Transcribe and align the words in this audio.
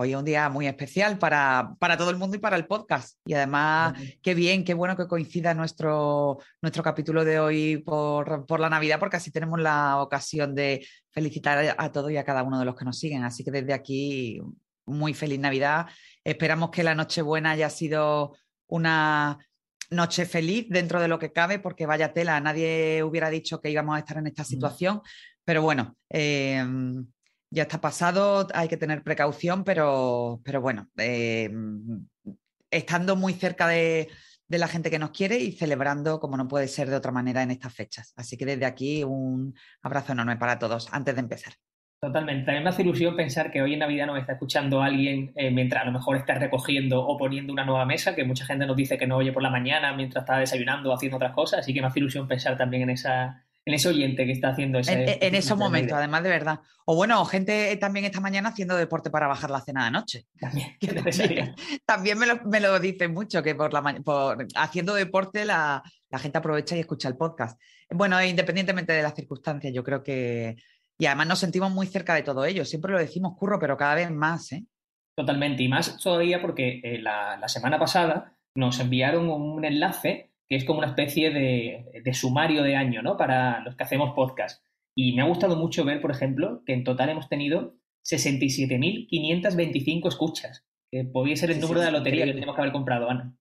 Hoy 0.00 0.12
es 0.12 0.16
un 0.16 0.24
día 0.24 0.48
muy 0.48 0.68
especial 0.68 1.18
para, 1.18 1.74
para, 1.80 1.96
todo 1.96 2.10
el 2.10 2.16
mundo 2.16 2.36
y 2.36 2.38
para 2.38 2.54
el 2.54 2.68
podcast. 2.68 3.18
Y 3.26 3.34
además, 3.34 3.94
qué 4.22 4.32
bien, 4.32 4.62
qué 4.62 4.72
bueno 4.72 4.96
que 4.96 5.08
coincida 5.08 5.54
nuestro, 5.54 6.38
nuestro 6.62 6.84
capítulo 6.84 7.24
de 7.24 7.40
hoy 7.40 7.78
por, 7.78 8.46
por, 8.46 8.60
la 8.60 8.70
Navidad, 8.70 9.00
porque 9.00 9.16
así 9.16 9.32
tenemos 9.32 9.58
la 9.58 10.00
ocasión 10.00 10.54
de 10.54 10.86
felicitar 11.10 11.74
a 11.76 11.90
todos 11.90 12.12
y 12.12 12.16
a 12.16 12.22
cada 12.22 12.44
uno 12.44 12.60
de 12.60 12.64
los 12.64 12.76
que 12.76 12.84
nos 12.84 12.96
siguen. 12.96 13.24
Así 13.24 13.42
que 13.42 13.50
desde 13.50 13.72
aquí, 13.72 14.40
muy 14.86 15.14
feliz 15.14 15.40
Navidad. 15.40 15.86
Esperamos 16.22 16.70
que 16.70 16.84
la 16.84 16.94
Nochebuena 16.94 17.50
haya 17.50 17.68
sido 17.68 18.36
una 18.68 19.36
noche 19.90 20.26
feliz 20.26 20.66
dentro 20.68 21.00
de 21.00 21.08
lo 21.08 21.18
que 21.18 21.32
cabe, 21.32 21.58
porque 21.58 21.86
vaya 21.86 22.12
tela, 22.12 22.40
nadie 22.40 23.02
hubiera 23.02 23.30
dicho 23.30 23.60
que 23.60 23.70
íbamos 23.70 23.96
a 23.96 23.98
estar 23.98 24.18
en 24.18 24.28
esta 24.28 24.44
situación. 24.44 25.00
Pero 25.44 25.60
bueno, 25.60 25.96
eh, 26.08 26.64
ya 27.50 27.62
está 27.62 27.80
pasado, 27.80 28.46
hay 28.54 28.68
que 28.68 28.76
tener 28.76 29.02
precaución, 29.02 29.64
pero, 29.64 30.40
pero 30.44 30.60
bueno, 30.60 30.88
eh, 30.96 31.50
estando 32.70 33.16
muy 33.16 33.32
cerca 33.32 33.68
de, 33.68 34.08
la 34.48 34.68
gente 34.68 34.90
que 34.90 34.98
nos 34.98 35.10
quiere 35.10 35.38
y 35.38 35.52
celebrando 35.52 36.20
como 36.20 36.36
no 36.36 36.48
puede 36.48 36.68
ser 36.68 36.88
de 36.88 36.96
otra 36.96 37.12
manera 37.12 37.42
en 37.42 37.50
estas 37.50 37.74
fechas. 37.74 38.14
Así 38.16 38.36
que 38.36 38.46
desde 38.46 38.64
aquí 38.64 39.04
un 39.04 39.54
abrazo 39.82 40.12
enorme 40.12 40.36
para 40.36 40.58
todos 40.58 40.88
antes 40.90 41.14
de 41.14 41.20
empezar. 41.20 41.52
Totalmente. 42.00 42.46
También 42.46 42.62
me 42.62 42.70
hace 42.70 42.82
ilusión 42.82 43.16
pensar 43.16 43.50
que 43.50 43.60
hoy 43.60 43.74
en 43.74 43.80
Navidad 43.80 44.06
nos 44.06 44.18
está 44.18 44.34
escuchando 44.34 44.80
alguien 44.80 45.32
eh, 45.34 45.50
mientras 45.50 45.82
a 45.82 45.86
lo 45.86 45.92
mejor 45.92 46.16
está 46.16 46.34
recogiendo 46.34 47.04
o 47.04 47.18
poniendo 47.18 47.52
una 47.52 47.64
nueva 47.64 47.84
mesa, 47.84 48.14
que 48.14 48.24
mucha 48.24 48.46
gente 48.46 48.66
nos 48.66 48.76
dice 48.76 48.96
que 48.96 49.06
no 49.06 49.16
oye 49.16 49.32
por 49.32 49.42
la 49.42 49.50
mañana 49.50 49.92
mientras 49.92 50.22
está 50.22 50.38
desayunando 50.38 50.90
o 50.90 50.94
haciendo 50.94 51.16
otras 51.16 51.32
cosas. 51.32 51.60
Así 51.60 51.74
que 51.74 51.80
me 51.80 51.88
hace 51.88 51.98
ilusión 51.98 52.28
pensar 52.28 52.56
también 52.56 52.84
en 52.84 52.90
esa, 52.90 53.44
en 53.68 53.74
ese 53.74 53.88
oyente 53.90 54.24
que 54.24 54.32
está 54.32 54.48
haciendo 54.48 54.78
ese. 54.78 55.18
En, 55.20 55.34
esos 55.34 55.58
momentos, 55.58 55.92
además 55.92 56.22
de 56.22 56.30
verdad. 56.30 56.60
O 56.86 56.96
bueno, 56.96 57.22
gente 57.26 57.76
también 57.76 58.06
esta 58.06 58.18
mañana 58.18 58.48
haciendo 58.48 58.74
deporte 58.76 59.10
para 59.10 59.26
bajar 59.26 59.50
la 59.50 59.60
cena 59.60 59.84
de 59.84 59.90
noche. 59.90 60.24
También, 60.40 60.74
también, 61.84 62.18
me, 62.18 62.26
lo, 62.26 62.42
me 62.44 62.60
lo 62.60 62.80
dicen 62.80 63.12
mucho, 63.12 63.42
que 63.42 63.54
por, 63.54 63.74
la, 63.74 63.82
por 64.02 64.46
haciendo 64.54 64.94
deporte 64.94 65.44
la, 65.44 65.82
la, 66.08 66.18
gente 66.18 66.38
aprovecha 66.38 66.76
y 66.76 66.80
escucha 66.80 67.08
el 67.08 67.18
podcast. 67.18 67.60
Bueno, 67.90 68.22
independientemente 68.24 68.94
de 68.94 69.02
las 69.02 69.14
circunstancias, 69.14 69.72
yo 69.74 69.84
creo 69.84 70.02
que. 70.02 70.56
Y 70.98 71.04
además 71.04 71.26
nos 71.26 71.38
sentimos 71.38 71.70
muy 71.70 71.86
cerca 71.86 72.14
de 72.14 72.22
todo 72.22 72.46
ello. 72.46 72.64
Siempre 72.64 72.92
lo 72.92 72.98
decimos, 72.98 73.36
curro, 73.36 73.58
pero 73.58 73.76
cada 73.76 73.94
vez 73.94 74.10
más, 74.10 74.50
¿eh? 74.52 74.64
Totalmente. 75.14 75.62
Y 75.62 75.68
más 75.68 75.98
todavía 75.98 76.40
porque 76.40 76.80
eh, 76.82 76.98
la, 77.02 77.36
la 77.36 77.48
semana 77.48 77.78
pasada 77.78 78.32
nos 78.54 78.80
enviaron 78.80 79.28
un 79.28 79.62
enlace 79.62 80.27
que 80.48 80.56
es 80.56 80.64
como 80.64 80.78
una 80.78 80.88
especie 80.88 81.30
de, 81.30 82.02
sumario 82.14 82.62
de 82.62 82.74
año, 82.74 83.02
¿no? 83.02 83.16
Para 83.16 83.60
los 83.60 83.76
que 83.76 83.84
hacemos 83.84 84.14
podcast. 84.14 84.64
Y 84.94 85.14
me 85.14 85.20
ha 85.22 85.26
gustado 85.26 85.56
mucho 85.56 85.84
ver, 85.84 86.00
por 86.00 86.10
ejemplo, 86.10 86.62
que 86.64 86.72
en 86.72 86.84
total 86.84 87.10
hemos 87.10 87.28
tenido 87.28 87.76
67.525 88.04 90.08
escuchas, 90.08 90.64
que 90.90 91.04
podría 91.04 91.36
ser 91.36 91.50
el 91.50 91.60
número 91.60 91.80
de 91.80 91.86
la 91.86 91.98
lotería 91.98 92.24
que 92.24 92.32
tenemos 92.32 92.54
que 92.54 92.62
haber 92.62 92.72
comprado, 92.72 93.10
Ana. 93.10 93.34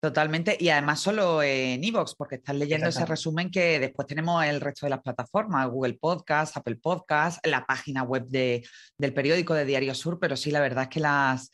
Totalmente, 0.00 0.56
y 0.60 0.68
además 0.68 1.00
solo 1.00 1.42
en 1.42 1.82
Evox, 1.82 2.14
porque 2.14 2.36
estás 2.36 2.54
leyendo 2.54 2.88
ese 2.88 3.04
resumen 3.04 3.50
que 3.50 3.80
después 3.80 4.06
tenemos 4.06 4.44
el 4.44 4.60
resto 4.60 4.86
de 4.86 4.90
las 4.90 5.00
plataformas, 5.00 5.68
Google 5.68 5.94
Podcast, 5.94 6.56
Apple 6.56 6.76
Podcast, 6.76 7.44
la 7.44 7.66
página 7.66 8.04
web 8.04 8.24
de, 8.28 8.64
del 8.96 9.12
periódico 9.12 9.54
de 9.54 9.64
Diario 9.64 9.96
Sur, 9.96 10.20
pero 10.20 10.36
sí, 10.36 10.52
la 10.52 10.60
verdad 10.60 10.84
es 10.84 10.90
que 10.90 11.00
las, 11.00 11.50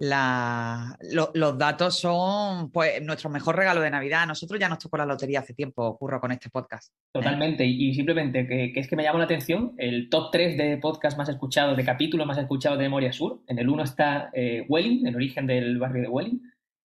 los 0.00 1.58
datos 1.58 1.98
son 1.98 2.70
pues 2.70 3.02
nuestro 3.02 3.30
mejor 3.30 3.56
regalo 3.56 3.80
de 3.80 3.90
Navidad. 3.90 4.26
nosotros 4.26 4.60
ya 4.60 4.68
nos 4.68 4.78
tocó 4.78 4.96
la 4.96 5.06
lotería 5.06 5.40
hace 5.40 5.54
tiempo, 5.54 5.84
ocurro 5.84 6.20
con 6.20 6.30
este 6.30 6.50
podcast. 6.50 6.92
Totalmente, 7.12 7.64
y, 7.66 7.92
simplemente 7.94 8.46
que, 8.46 8.72
es 8.74 8.88
que 8.88 8.96
me 8.96 9.02
llama 9.02 9.18
la 9.18 9.24
atención 9.24 9.74
el 9.76 10.08
top 10.08 10.30
3 10.30 10.56
de 10.56 10.76
podcast 10.78 11.18
más 11.18 11.28
escuchados, 11.28 11.76
de 11.76 11.84
capítulos 11.84 12.26
más 12.26 12.38
escuchados 12.38 12.78
de 12.78 12.84
Memoria 12.84 13.12
Sur. 13.12 13.42
En 13.48 13.58
el 13.58 13.68
uno 13.68 13.82
está 13.82 14.30
eh, 14.34 14.64
Welling, 14.68 15.06
el 15.06 15.16
origen 15.16 15.46
del 15.46 15.78
barrio 15.78 16.02
de 16.02 16.08
Welling. 16.08 16.42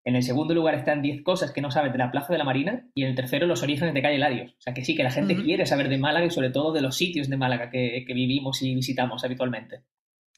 En 0.06 0.16
el 0.16 0.24
segundo 0.24 0.54
lugar 0.54 0.76
están 0.76 1.02
10 1.02 1.24
cosas 1.24 1.52
que 1.52 1.62
no 1.62 1.72
sabes 1.72 1.92
de 1.92 1.98
la 1.98 2.12
Plaza 2.12 2.32
de 2.32 2.40
la 2.40 2.46
Marina. 2.46 2.88
Y 2.94 3.04
en 3.04 3.10
el 3.10 3.16
tercero, 3.16 3.48
los 3.48 3.64
orígenes 3.64 3.94
de 3.94 4.02
Calle 4.02 4.18
Larios. 4.18 4.52
O 4.52 4.62
sea 4.62 4.74
que 4.74 4.86
sí, 4.86 4.96
que 4.96 5.04
la 5.04 5.12
gente 5.12 5.36
quiere 5.36 5.66
saber 5.66 5.90
de 5.90 5.98
Málaga 5.98 6.26
y 6.26 6.32
sobre 6.32 6.52
todo 6.52 6.72
de 6.72 6.82
los 6.82 6.96
sitios 6.96 7.28
de 7.28 7.38
Málaga 7.38 7.70
que 7.70 8.06
vivimos 8.08 8.62
y 8.62 8.76
visitamos 8.76 9.24
habitualmente. 9.24 9.82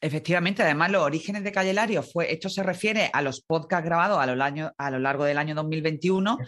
Efectivamente, 0.04 0.64
además 0.64 0.92
los 0.92 1.04
orígenes 1.04 1.44
de 1.44 1.52
Calle 1.52 1.74
Lario 1.74 2.02
fue, 2.02 2.34
esto 2.34 2.50
se 2.50 2.64
refiere 2.64 3.12
a 3.14 3.22
los 3.22 3.42
podcasts 3.42 3.86
grabados 3.86 4.18
a 4.20 4.26
lo, 4.26 4.74
a 4.76 4.92
lo 4.92 5.00
largo 5.00 5.26
del 5.26 5.38
año 5.38 5.54
2021, 5.54 6.40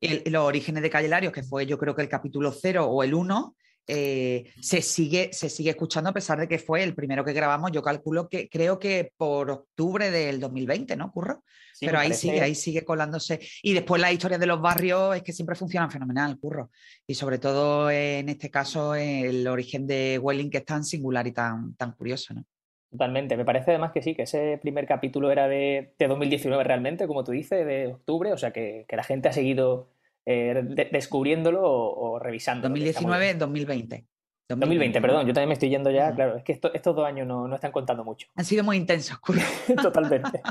y 0.00 0.30
los 0.30 0.42
orígenes 0.44 0.82
de 0.82 0.88
Calle 0.88 1.08
Lario, 1.08 1.30
que 1.30 1.42
fue 1.42 1.66
yo 1.66 1.76
creo 1.76 1.94
que 1.94 2.00
el 2.00 2.08
capítulo 2.08 2.50
0 2.50 2.86
o 2.86 3.02
el 3.02 3.12
1, 3.12 3.54
eh, 3.86 4.50
se, 4.62 4.80
sigue, 4.80 5.30
se 5.32 5.50
sigue 5.50 5.70
escuchando 5.70 6.08
a 6.08 6.14
pesar 6.14 6.38
de 6.38 6.48
que 6.48 6.58
fue 6.58 6.82
el 6.82 6.94
primero 6.94 7.22
que 7.22 7.34
grabamos, 7.34 7.70
yo 7.70 7.82
calculo 7.82 8.30
que 8.30 8.48
creo 8.48 8.78
que 8.78 9.12
por 9.14 9.50
octubre 9.50 10.10
del 10.10 10.40
2020, 10.40 10.96
¿no, 10.96 11.12
Curro? 11.12 11.44
Pero 11.80 11.98
ahí 11.98 12.14
sigue, 12.14 12.40
ahí 12.40 12.54
sigue 12.54 12.84
colándose. 12.84 13.40
Y 13.62 13.74
después 13.74 14.00
las 14.00 14.12
historias 14.12 14.40
de 14.40 14.46
los 14.46 14.60
barrios 14.60 15.16
es 15.16 15.22
que 15.22 15.32
siempre 15.32 15.56
funcionan 15.56 15.90
fenomenal, 15.90 16.38
Curro. 16.38 16.70
Y 17.06 17.14
sobre 17.14 17.38
todo 17.38 17.90
en 17.90 18.28
este 18.28 18.50
caso 18.50 18.94
el 18.94 19.46
origen 19.48 19.86
de 19.86 20.18
Welling 20.22 20.48
que 20.48 20.58
es 20.58 20.64
tan 20.64 20.84
singular 20.84 21.26
y 21.26 21.32
tan, 21.32 21.74
tan 21.74 21.92
curioso, 21.92 22.34
¿no? 22.34 22.46
Totalmente. 22.92 23.38
Me 23.38 23.46
parece 23.46 23.70
además 23.70 23.90
que 23.92 24.02
sí, 24.02 24.14
que 24.14 24.24
ese 24.24 24.58
primer 24.60 24.86
capítulo 24.86 25.32
era 25.32 25.48
de, 25.48 25.94
2019 25.98 26.62
realmente, 26.62 27.06
como 27.06 27.24
tú 27.24 27.32
dices, 27.32 27.66
de 27.66 27.86
octubre, 27.86 28.34
o 28.34 28.36
sea 28.36 28.52
que, 28.52 28.84
la 28.90 29.02
gente 29.02 29.30
ha 29.30 29.32
seguido 29.32 29.88
eh, 30.26 30.62
descubriéndolo 30.92 31.62
o, 31.64 32.18
revisando. 32.18 32.68
2019-2020. 32.68 34.04
2020, 34.46 35.00
perdón, 35.00 35.26
yo 35.26 35.32
también 35.32 35.48
me 35.48 35.54
estoy 35.54 35.70
yendo 35.70 35.90
ya, 35.90 36.14
claro, 36.14 36.36
es 36.36 36.44
que 36.44 36.52
estos 36.52 36.94
dos 36.94 37.06
años 37.06 37.26
no, 37.26 37.54
están 37.54 37.72
contando 37.72 38.04
mucho. 38.04 38.28
Han 38.34 38.44
sido 38.44 38.62
muy 38.62 38.76
intensos. 38.76 39.18
Totalmente. 39.82 40.42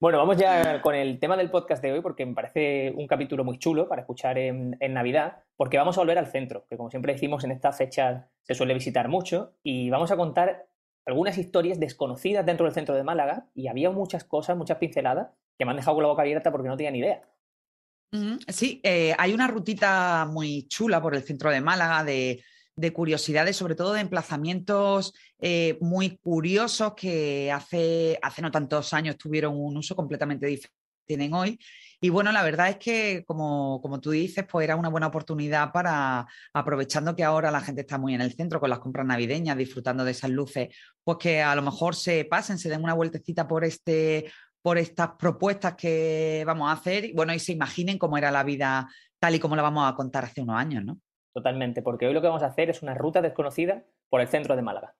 Bueno, 0.00 0.16
vamos 0.16 0.38
ya 0.38 0.80
con 0.80 0.94
el 0.94 1.18
tema 1.18 1.36
del 1.36 1.50
podcast 1.50 1.82
de 1.82 1.92
hoy 1.92 2.00
porque 2.00 2.24
me 2.24 2.32
parece 2.32 2.94
un 2.96 3.06
capítulo 3.06 3.44
muy 3.44 3.58
chulo 3.58 3.86
para 3.86 4.00
escuchar 4.00 4.38
en, 4.38 4.78
en, 4.80 4.94
Navidad, 4.94 5.42
porque 5.56 5.76
vamos 5.76 5.98
a 5.98 6.00
volver 6.00 6.16
al 6.16 6.28
centro, 6.28 6.64
que 6.70 6.78
como 6.78 6.88
siempre 6.88 7.12
decimos 7.12 7.44
en 7.44 7.50
esta 7.50 7.72
fecha 7.72 8.28
se 8.40 8.54
suele 8.54 8.72
visitar 8.72 9.08
mucho, 9.08 9.52
y 9.62 9.90
vamos 9.90 10.10
a 10.10 10.16
contar 10.16 10.64
algunas 11.06 11.36
historias 11.38 11.78
desconocidas 11.78 12.46
dentro 12.46 12.66
del 12.66 12.74
centro 12.74 12.94
de 12.94 13.04
Málaga 13.04 13.46
y 13.54 13.68
había 13.68 13.90
muchas 13.90 14.24
cosas, 14.24 14.56
muchas 14.56 14.78
pinceladas 14.78 15.28
que 15.58 15.64
me 15.64 15.70
han 15.70 15.76
dejado 15.76 15.96
con 15.96 16.02
la 16.02 16.08
boca 16.08 16.22
abierta 16.22 16.50
porque 16.50 16.68
no 16.68 16.76
tenía 16.76 16.90
ni 16.90 16.98
idea. 16.98 17.22
Sí, 18.48 18.80
eh, 18.84 19.14
hay 19.18 19.32
una 19.32 19.48
rutita 19.48 20.26
muy 20.30 20.68
chula 20.68 21.02
por 21.02 21.16
el 21.16 21.22
centro 21.22 21.50
de 21.50 21.60
Málaga 21.60 22.04
de, 22.04 22.42
curiosidades, 22.92 23.56
sobre 23.56 23.74
todo 23.74 23.92
de 23.92 24.00
emplazamientos 24.00 25.14
eh, 25.40 25.78
muy 25.80 26.16
curiosos 26.18 26.94
que 26.94 27.50
hace, 27.50 28.18
hace 28.22 28.42
no 28.42 28.50
tantos 28.50 28.92
años 28.92 29.16
tuvieron 29.16 29.56
un 29.56 29.76
uso 29.76 29.96
completamente 29.96 30.46
diferente 30.46 30.84
tienen 31.04 31.34
hoy 31.34 31.58
y 32.00 32.10
bueno, 32.10 32.32
la 32.32 32.42
verdad 32.42 32.68
es 32.68 32.76
que, 32.76 33.24
como, 33.26 33.80
como, 33.82 34.00
tú 34.00 34.10
dices, 34.10 34.44
pues 34.50 34.64
era 34.64 34.76
una 34.76 34.88
buena 34.88 35.06
oportunidad 35.06 35.72
para, 35.72 36.26
aprovechando 36.52 37.14
que 37.16 37.24
ahora 37.24 37.50
la 37.50 37.60
gente 37.60 37.82
está 37.82 37.98
muy 37.98 38.14
en 38.14 38.20
el 38.20 38.32
centro 38.34 38.60
con 38.60 38.70
las 38.70 38.78
compras 38.78 39.06
navideñas, 39.06 39.56
disfrutando 39.56 40.04
de 40.04 40.10
esas 40.10 40.30
luces, 40.30 40.74
pues 41.02 41.18
que 41.18 41.42
a 41.42 41.54
lo 41.54 41.62
mejor 41.62 41.94
se 41.94 42.24
pasen, 42.24 42.58
se 42.58 42.68
den 42.68 42.82
una 42.82 42.94
vueltecita 42.94 43.46
por 43.46 43.64
este 43.64 44.30
por 44.62 44.78
estas 44.78 45.10
propuestas 45.18 45.74
que 45.74 46.42
vamos 46.46 46.70
a 46.70 46.72
hacer, 46.72 47.12
bueno, 47.14 47.34
y 47.34 47.38
se 47.38 47.52
imaginen 47.52 47.98
cómo 47.98 48.16
era 48.16 48.30
la 48.30 48.42
vida 48.42 48.88
tal 49.18 49.34
y 49.34 49.38
como 49.38 49.56
la 49.56 49.62
vamos 49.62 49.86
a 49.86 49.94
contar 49.94 50.24
hace 50.24 50.40
unos 50.40 50.56
años, 50.56 50.82
¿no? 50.82 50.98
Totalmente, 51.34 51.82
porque 51.82 52.06
hoy 52.06 52.14
lo 52.14 52.22
que 52.22 52.28
vamos 52.28 52.42
a 52.42 52.46
hacer 52.46 52.70
es 52.70 52.80
una 52.80 52.94
ruta 52.94 53.20
desconocida 53.20 53.84
por 54.08 54.22
el 54.22 54.28
centro 54.28 54.56
de 54.56 54.62
Málaga. 54.62 54.94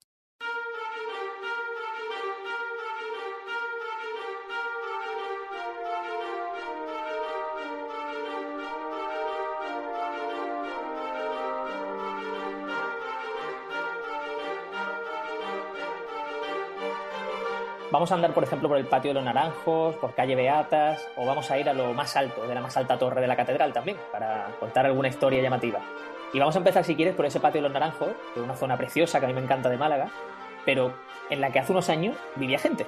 Vamos 17.94 18.11
a 18.11 18.17
andar, 18.17 18.35
por 18.35 18.43
ejemplo, 18.43 18.69
por 18.69 18.76
el 18.76 18.87
patio 18.87 19.11
de 19.11 19.14
los 19.14 19.23
Naranjos, 19.23 19.94
por 19.94 20.17
calle 20.17 20.35
Beatas, 20.35 21.06
o 21.14 21.25
vamos 21.25 21.49
a 21.52 21.58
ir 21.61 21.69
a 21.69 21.73
lo 21.73 21.94
más 21.94 22.17
alto, 22.17 22.44
de 22.44 22.52
la 22.52 22.61
más 22.61 22.76
alta 22.76 22.99
torre 22.99 23.20
de 23.20 23.29
la 23.29 23.37
catedral 23.37 23.73
también, 23.73 23.96
para 24.11 24.49
contar 24.58 24.85
alguna 24.85 25.06
historia 25.06 25.41
llamativa. 25.41 25.79
Y 26.32 26.41
vamos 26.41 26.56
a 26.56 26.58
empezar, 26.58 26.82
si 26.82 26.96
quieres, 26.96 27.14
por 27.14 27.25
ese 27.25 27.38
patio 27.38 27.62
de 27.62 27.69
los 27.69 27.73
Naranjos, 27.73 28.08
que 28.08 28.41
es 28.41 28.44
una 28.44 28.56
zona 28.56 28.76
preciosa 28.76 29.20
que 29.20 29.26
a 29.26 29.29
mí 29.29 29.35
me 29.35 29.43
encanta 29.43 29.69
de 29.69 29.76
Málaga, 29.76 30.08
pero 30.64 30.93
en 31.31 31.41
la 31.41 31.52
que 31.52 31.61
hace 31.61 31.70
unos 31.70 31.88
años 31.88 32.17
vivía 32.35 32.58
gente. 32.58 32.85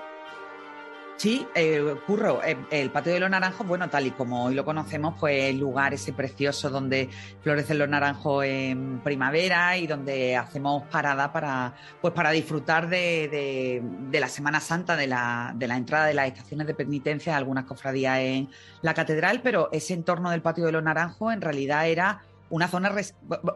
Sí, 1.16 1.48
eh, 1.54 1.94
Curro, 2.06 2.42
eh, 2.44 2.58
el 2.70 2.90
patio 2.90 3.14
de 3.14 3.20
los 3.20 3.30
naranjos, 3.30 3.66
bueno, 3.66 3.88
tal 3.88 4.06
y 4.06 4.10
como 4.10 4.44
hoy 4.44 4.54
lo 4.54 4.66
conocemos, 4.66 5.14
pues 5.18 5.44
el 5.44 5.58
lugar 5.58 5.94
ese 5.94 6.12
precioso 6.12 6.68
donde 6.68 7.08
florecen 7.40 7.78
los 7.78 7.88
naranjos 7.88 8.44
en 8.44 9.00
primavera 9.00 9.78
y 9.78 9.86
donde 9.86 10.36
hacemos 10.36 10.82
parada 10.88 11.32
para, 11.32 11.72
pues 12.02 12.12
para 12.12 12.32
disfrutar 12.32 12.90
de, 12.90 13.82
la 14.12 14.28
Semana 14.28 14.60
Santa, 14.60 14.94
de 14.94 15.06
la, 15.06 15.54
de 15.56 15.66
la, 15.66 15.78
entrada 15.78 16.04
de 16.04 16.12
las 16.12 16.28
estaciones 16.28 16.66
de 16.66 16.74
penitencia, 16.74 17.34
algunas 17.34 17.64
cofradías 17.64 18.18
en 18.18 18.50
la 18.82 18.92
catedral, 18.92 19.40
pero 19.42 19.70
ese 19.72 19.94
entorno 19.94 20.30
del 20.30 20.42
patio 20.42 20.66
de 20.66 20.72
los 20.72 20.82
naranjos 20.82 21.32
en 21.32 21.40
realidad 21.40 21.88
era 21.88 22.20
una 22.50 22.68
zona, 22.68 22.94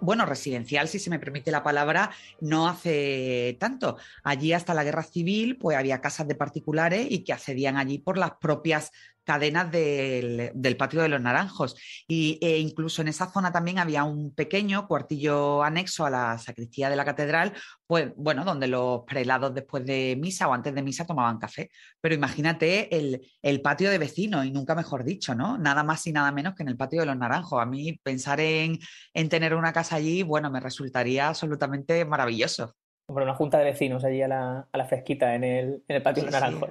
bueno, 0.00 0.26
residencial, 0.26 0.88
si 0.88 0.98
se 0.98 1.10
me 1.10 1.19
permite 1.19 1.50
la 1.50 1.62
palabra, 1.62 2.10
no 2.40 2.69
hace 2.69 3.56
tanto. 3.60 3.96
Allí 4.22 4.52
hasta 4.52 4.75
la 4.75 4.84
guerra 4.84 5.02
civil, 5.02 5.58
pues 5.58 5.76
había 5.76 6.00
casas 6.00 6.28
de 6.28 6.34
particulares 6.34 7.06
y 7.10 7.25
que 7.25 7.32
accedían 7.32 7.76
allí 7.76 7.98
por 7.98 8.19
las 8.19 8.32
propias 8.40 8.92
cadenas 9.31 9.71
del, 9.71 10.77
patio 10.77 11.03
de 11.03 11.09
los 11.09 11.21
naranjos. 11.21 11.77
Y, 12.09 12.37
e 12.43 12.59
incluso 12.59 13.00
en 13.00 13.06
esa 13.06 13.31
zona 13.31 13.53
también 13.53 13.79
había 13.79 14.03
un 14.03 14.35
pequeño 14.35 14.88
cuartillo 14.88 15.62
anexo 15.62 16.05
a 16.05 16.11
la 16.11 16.37
sacristía 16.37 16.91
de 16.91 16.97
la 16.97 17.05
catedral, 17.05 17.53
pues 17.87 18.11
bueno, 18.17 18.44
donde 18.44 18.67
los 18.67 19.03
prelados 19.06 19.55
después 19.55 19.87
de 19.87 20.17
misa 20.21 20.49
o 20.49 20.53
antes 20.53 20.75
de 20.75 20.82
misa 20.82 21.06
tomaban 21.06 21.38
café. 21.38 21.71
Pero 22.00 22.12
imagínate 22.12 22.88
el, 22.97 23.61
patio 23.62 23.88
de 23.88 23.99
vecinos, 23.99 24.44
y 24.47 24.50
nunca 24.50 24.75
mejor 24.75 25.05
dicho, 25.05 25.32
¿no? 25.37 25.56
Nada 25.59 25.85
más 25.85 26.05
y 26.09 26.12
nada 26.12 26.32
menos 26.32 26.56
que 26.56 26.65
en 26.65 26.69
el 26.71 26.77
patio 26.77 26.99
de 26.99 27.06
los 27.06 27.17
naranjos. 27.17 27.62
A 27.62 27.67
mí 27.67 28.00
pensar 28.03 28.41
en, 28.41 28.81
tener 29.29 29.55
una 29.55 29.73
casa 29.73 29.94
allí, 29.94 30.25
bueno, 30.25 30.50
me 30.50 30.59
resultaría 30.59 31.29
absolutamente 31.29 32.05
maravilloso. 32.05 32.75
Hombre, 33.06 33.27
una 33.27 33.35
junta 33.35 33.59
de 33.59 33.65
vecinos 33.65 34.03
allí 34.03 34.23
a 34.23 34.29
la, 34.29 34.87
fresquita 34.88 35.37
en 35.37 35.44
el, 35.44 36.03
patio 36.03 36.25
de 36.25 36.32
los 36.32 36.41
naranjos. 36.41 36.71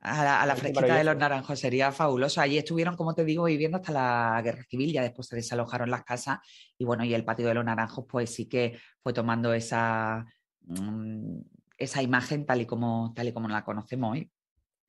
A 0.00 0.46
la, 0.46 0.54
fresquita 0.54 0.94
de 0.94 1.02
los 1.02 1.16
naranjos 1.16 1.58
sería 1.58 1.90
fabuloso. 1.90 2.40
Allí 2.40 2.56
estuvieron, 2.56 2.96
como 2.96 3.14
te 3.14 3.24
digo, 3.24 3.44
viviendo 3.44 3.78
hasta 3.78 3.92
la 3.92 4.40
guerra 4.42 4.62
civil, 4.62 4.92
ya 4.92 5.02
después 5.02 5.26
se 5.26 5.34
desalojaron 5.34 5.90
las 5.90 6.04
casas 6.04 6.38
y 6.78 6.84
bueno, 6.84 7.04
y 7.04 7.14
el 7.14 7.24
patio 7.24 7.48
de 7.48 7.54
los 7.54 7.64
naranjos 7.64 8.04
pues 8.08 8.32
sí 8.32 8.48
que 8.48 8.78
fue 9.02 9.12
tomando 9.12 9.52
esa, 9.52 10.24
mm, 10.60 11.40
esa 11.78 12.02
imagen 12.02 12.46
tal 12.46 12.60
y, 12.60 12.66
como, 12.66 13.12
tal 13.14 13.28
y 13.28 13.32
como 13.32 13.48
la 13.48 13.64
conocemos 13.64 14.12
hoy. 14.12 14.30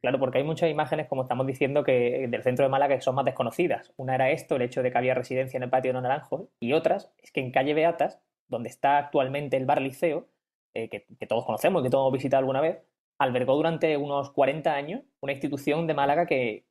Claro, 0.02 0.20
porque 0.20 0.38
hay 0.38 0.44
muchas 0.44 0.70
imágenes, 0.70 1.08
como 1.08 1.24
estamos 1.24 1.46
diciendo, 1.46 1.84
que 1.84 2.28
del 2.30 2.44
centro 2.44 2.64
de 2.64 2.70
Málaga 2.70 2.96
que 2.96 3.02
son 3.02 3.16
más 3.16 3.26
desconocidas. 3.26 3.92
Una 3.98 4.16
era 4.16 4.30
esto, 4.32 4.56
el 4.56 4.62
hecho 4.62 4.82
de 4.82 4.92
que 4.92 4.98
había 4.98 5.14
residencia 5.14 5.58
en 5.58 5.64
el 5.64 5.70
patio 5.70 5.90
de 5.90 5.94
los 5.94 6.04
naranjos, 6.04 6.48
y 6.60 6.74
otras 6.74 7.12
es 7.18 7.32
que 7.32 7.42
en 7.42 7.52
calle 7.52 7.74
Beatas, 7.74 8.22
donde 8.48 8.70
está 8.70 8.98
actualmente 8.98 9.58
el 9.58 9.66
bar 9.66 9.82
Liceo, 9.82 10.30
eh, 10.74 10.88
que, 10.88 11.06
que, 11.20 11.28
todos 11.28 11.46
conocemos, 11.46 11.84
que 11.84 11.90
todos 11.90 12.04
hemos 12.04 12.14
visitado 12.14 12.40
alguna 12.40 12.62
vez, 12.62 12.78
albergó 13.20 13.56
durante 13.56 13.98
unos 13.98 14.32
40 14.32 14.74
años 14.74 15.02
una 15.20 15.34
institución 15.34 15.86
de 15.86 15.94
Málaga 15.94 16.26
que, 16.26 16.66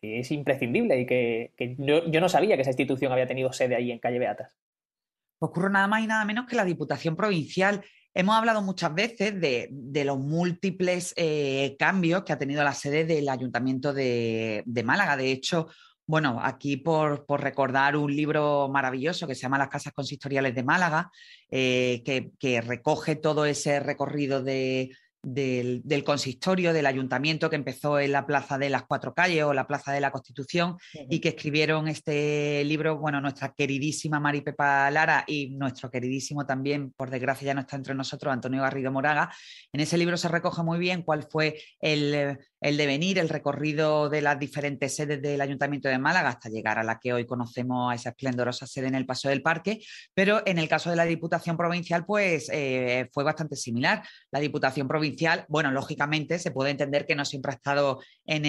es 0.00 0.30
imprescindible 0.30 1.00
y 1.00 1.06
que, 1.06 1.76
yo, 1.78 2.02
no 2.20 2.28
sabía 2.28 2.56
que 2.56 2.62
esa 2.62 2.70
institución 2.70 3.12
había 3.12 3.26
tenido 3.26 3.52
sede 3.52 3.76
ahí 3.76 3.90
en 3.90 3.98
Calle 3.98 4.18
Beatas. 4.18 4.56
Ocurre 5.40 5.70
nada 5.70 5.86
más 5.86 6.02
y 6.02 6.06
nada 6.06 6.24
menos 6.24 6.46
que 6.46 6.56
la 6.56 6.64
Diputación 6.64 7.16
Provincial. 7.16 7.82
Hemos 8.12 8.34
hablado 8.36 8.60
muchas 8.62 8.92
veces 8.92 9.40
de, 9.40 10.04
los 10.04 10.18
múltiples 10.18 11.14
eh, 11.16 11.76
cambios 11.78 12.24
que 12.24 12.32
ha 12.32 12.38
tenido 12.38 12.64
la 12.64 12.74
sede 12.74 13.04
del 13.04 13.28
Ayuntamiento 13.28 13.92
de, 13.92 14.64
Málaga. 14.84 15.16
De 15.16 15.30
hecho, 15.30 15.68
bueno, 16.06 16.40
aquí 16.42 16.76
por, 16.76 17.24
recordar 17.40 17.96
un 17.96 18.14
libro 18.14 18.68
maravilloso 18.68 19.28
que 19.28 19.36
se 19.36 19.42
llama 19.42 19.58
Las 19.58 19.68
Casas 19.68 19.92
Consistoriales 19.92 20.54
de 20.54 20.64
Málaga, 20.64 21.10
eh, 21.50 22.02
que, 22.04 22.60
recoge 22.60 23.14
todo 23.14 23.44
ese 23.44 23.78
recorrido 23.78 24.42
de, 24.42 24.90
del, 25.22 26.04
consistorio, 26.04 26.72
del 26.72 26.86
ayuntamiento 26.86 27.50
que 27.50 27.56
empezó 27.56 27.98
en 27.98 28.12
la 28.12 28.26
Plaza 28.26 28.58
de 28.58 28.70
las 28.70 28.84
Cuatro 28.84 29.14
Calles 29.14 29.44
o 29.44 29.52
la 29.52 29.66
Plaza 29.66 29.92
de 29.92 30.00
la 30.00 30.10
Constitución 30.10 30.76
y 31.10 31.20
que 31.20 31.30
escribieron 31.30 31.88
este 31.88 32.64
libro, 32.64 32.98
bueno, 32.98 33.20
nuestra 33.20 33.52
queridísima 33.52 34.20
Mari 34.20 34.42
Pepa 34.42 34.90
Lara 34.90 35.24
y 35.26 35.50
nuestro 35.50 35.90
queridísimo 35.90 36.46
también, 36.46 36.92
por 36.92 37.10
desgracia 37.10 37.46
ya 37.46 37.54
no 37.54 37.60
está 37.60 37.76
entre 37.76 37.94
nosotros, 37.94 38.32
Antonio 38.32 38.62
Garrido 38.62 38.92
Moraga. 38.92 39.32
En 39.72 39.80
ese 39.80 39.98
libro 39.98 40.16
se 40.16 40.28
recoge 40.28 40.62
muy 40.62 40.78
bien 40.78 41.02
cuál 41.02 41.26
fue 41.28 41.58
el, 41.80 42.38
el 42.60 42.76
devenir, 42.76 43.18
el 43.18 43.28
recorrido 43.28 44.08
de 44.08 44.22
las 44.22 44.38
diferentes 44.38 44.94
sedes 44.94 45.20
del 45.20 45.40
Ayuntamiento 45.40 45.88
de 45.88 45.98
Málaga 45.98 46.30
hasta 46.30 46.48
llegar 46.48 46.78
a 46.78 46.84
la 46.84 46.98
que 46.98 47.12
hoy 47.12 47.26
conocemos, 47.26 47.90
a 47.90 47.94
esa 47.94 48.10
esplendorosa 48.10 48.66
sede 48.66 48.86
en 48.86 48.94
el 48.94 49.06
Paso 49.06 49.28
del 49.28 49.42
Parque, 49.42 49.80
pero 50.14 50.42
en 50.46 50.58
el 50.58 50.68
caso 50.68 50.90
de 50.90 50.96
la 50.96 51.04
Diputación 51.04 51.56
Provincial, 51.56 52.04
pues 52.06 52.48
eh, 52.52 53.08
fue 53.12 53.24
bastante 53.24 53.56
similar. 53.56 54.02
La 54.30 54.40
Diputación 54.40 54.86
Provincial 54.86 55.07
bueno, 55.48 55.70
lógicamente 55.70 56.38
se 56.38 56.50
puede 56.50 56.70
entender 56.70 57.06
que 57.06 57.14
no 57.14 57.24
siempre 57.24 57.52
ha 57.52 57.56
estado 57.56 58.00
en, 58.26 58.44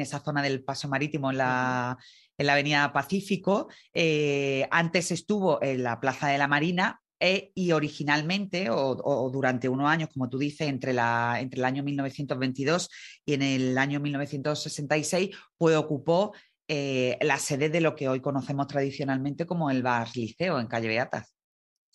esa 0.00 0.20
zona 0.20 0.42
del 0.42 0.62
paso 0.64 0.88
marítimo, 0.88 1.30
en 1.30 1.38
la, 1.38 1.98
Avenida 2.38 2.92
Pacífico. 2.92 3.68
Eh, 3.92 4.66
antes 4.70 5.10
estuvo 5.10 5.62
en 5.62 5.82
la 5.82 6.00
Plaza 6.00 6.28
de 6.28 6.38
la 6.38 6.48
Marina, 6.48 7.00
e, 7.20 7.52
y 7.54 7.72
originalmente, 7.72 8.68
o, 8.70 9.30
durante 9.32 9.68
unos 9.68 9.88
años, 9.88 10.10
como 10.12 10.28
tú 10.28 10.38
dices, 10.38 10.68
entre, 10.68 10.90
entre 10.90 11.60
el 11.60 11.64
año 11.64 11.82
1922 11.82 12.90
y 13.24 13.34
en 13.34 13.42
el 13.42 13.78
año 13.78 14.00
1966, 14.00 15.30
pues 15.56 15.76
ocupó 15.76 16.32
eh, 16.68 17.18
la 17.20 17.38
sede 17.38 17.68
de 17.68 17.80
lo 17.80 17.94
que 17.94 18.08
hoy 18.08 18.20
conocemos 18.20 18.66
tradicionalmente 18.66 19.46
como 19.46 19.70
el 19.70 19.82
Bar 19.82 20.08
Liceo 20.14 20.58
en 20.60 20.66
Calle 20.66 20.88
Beatas. 20.88 21.33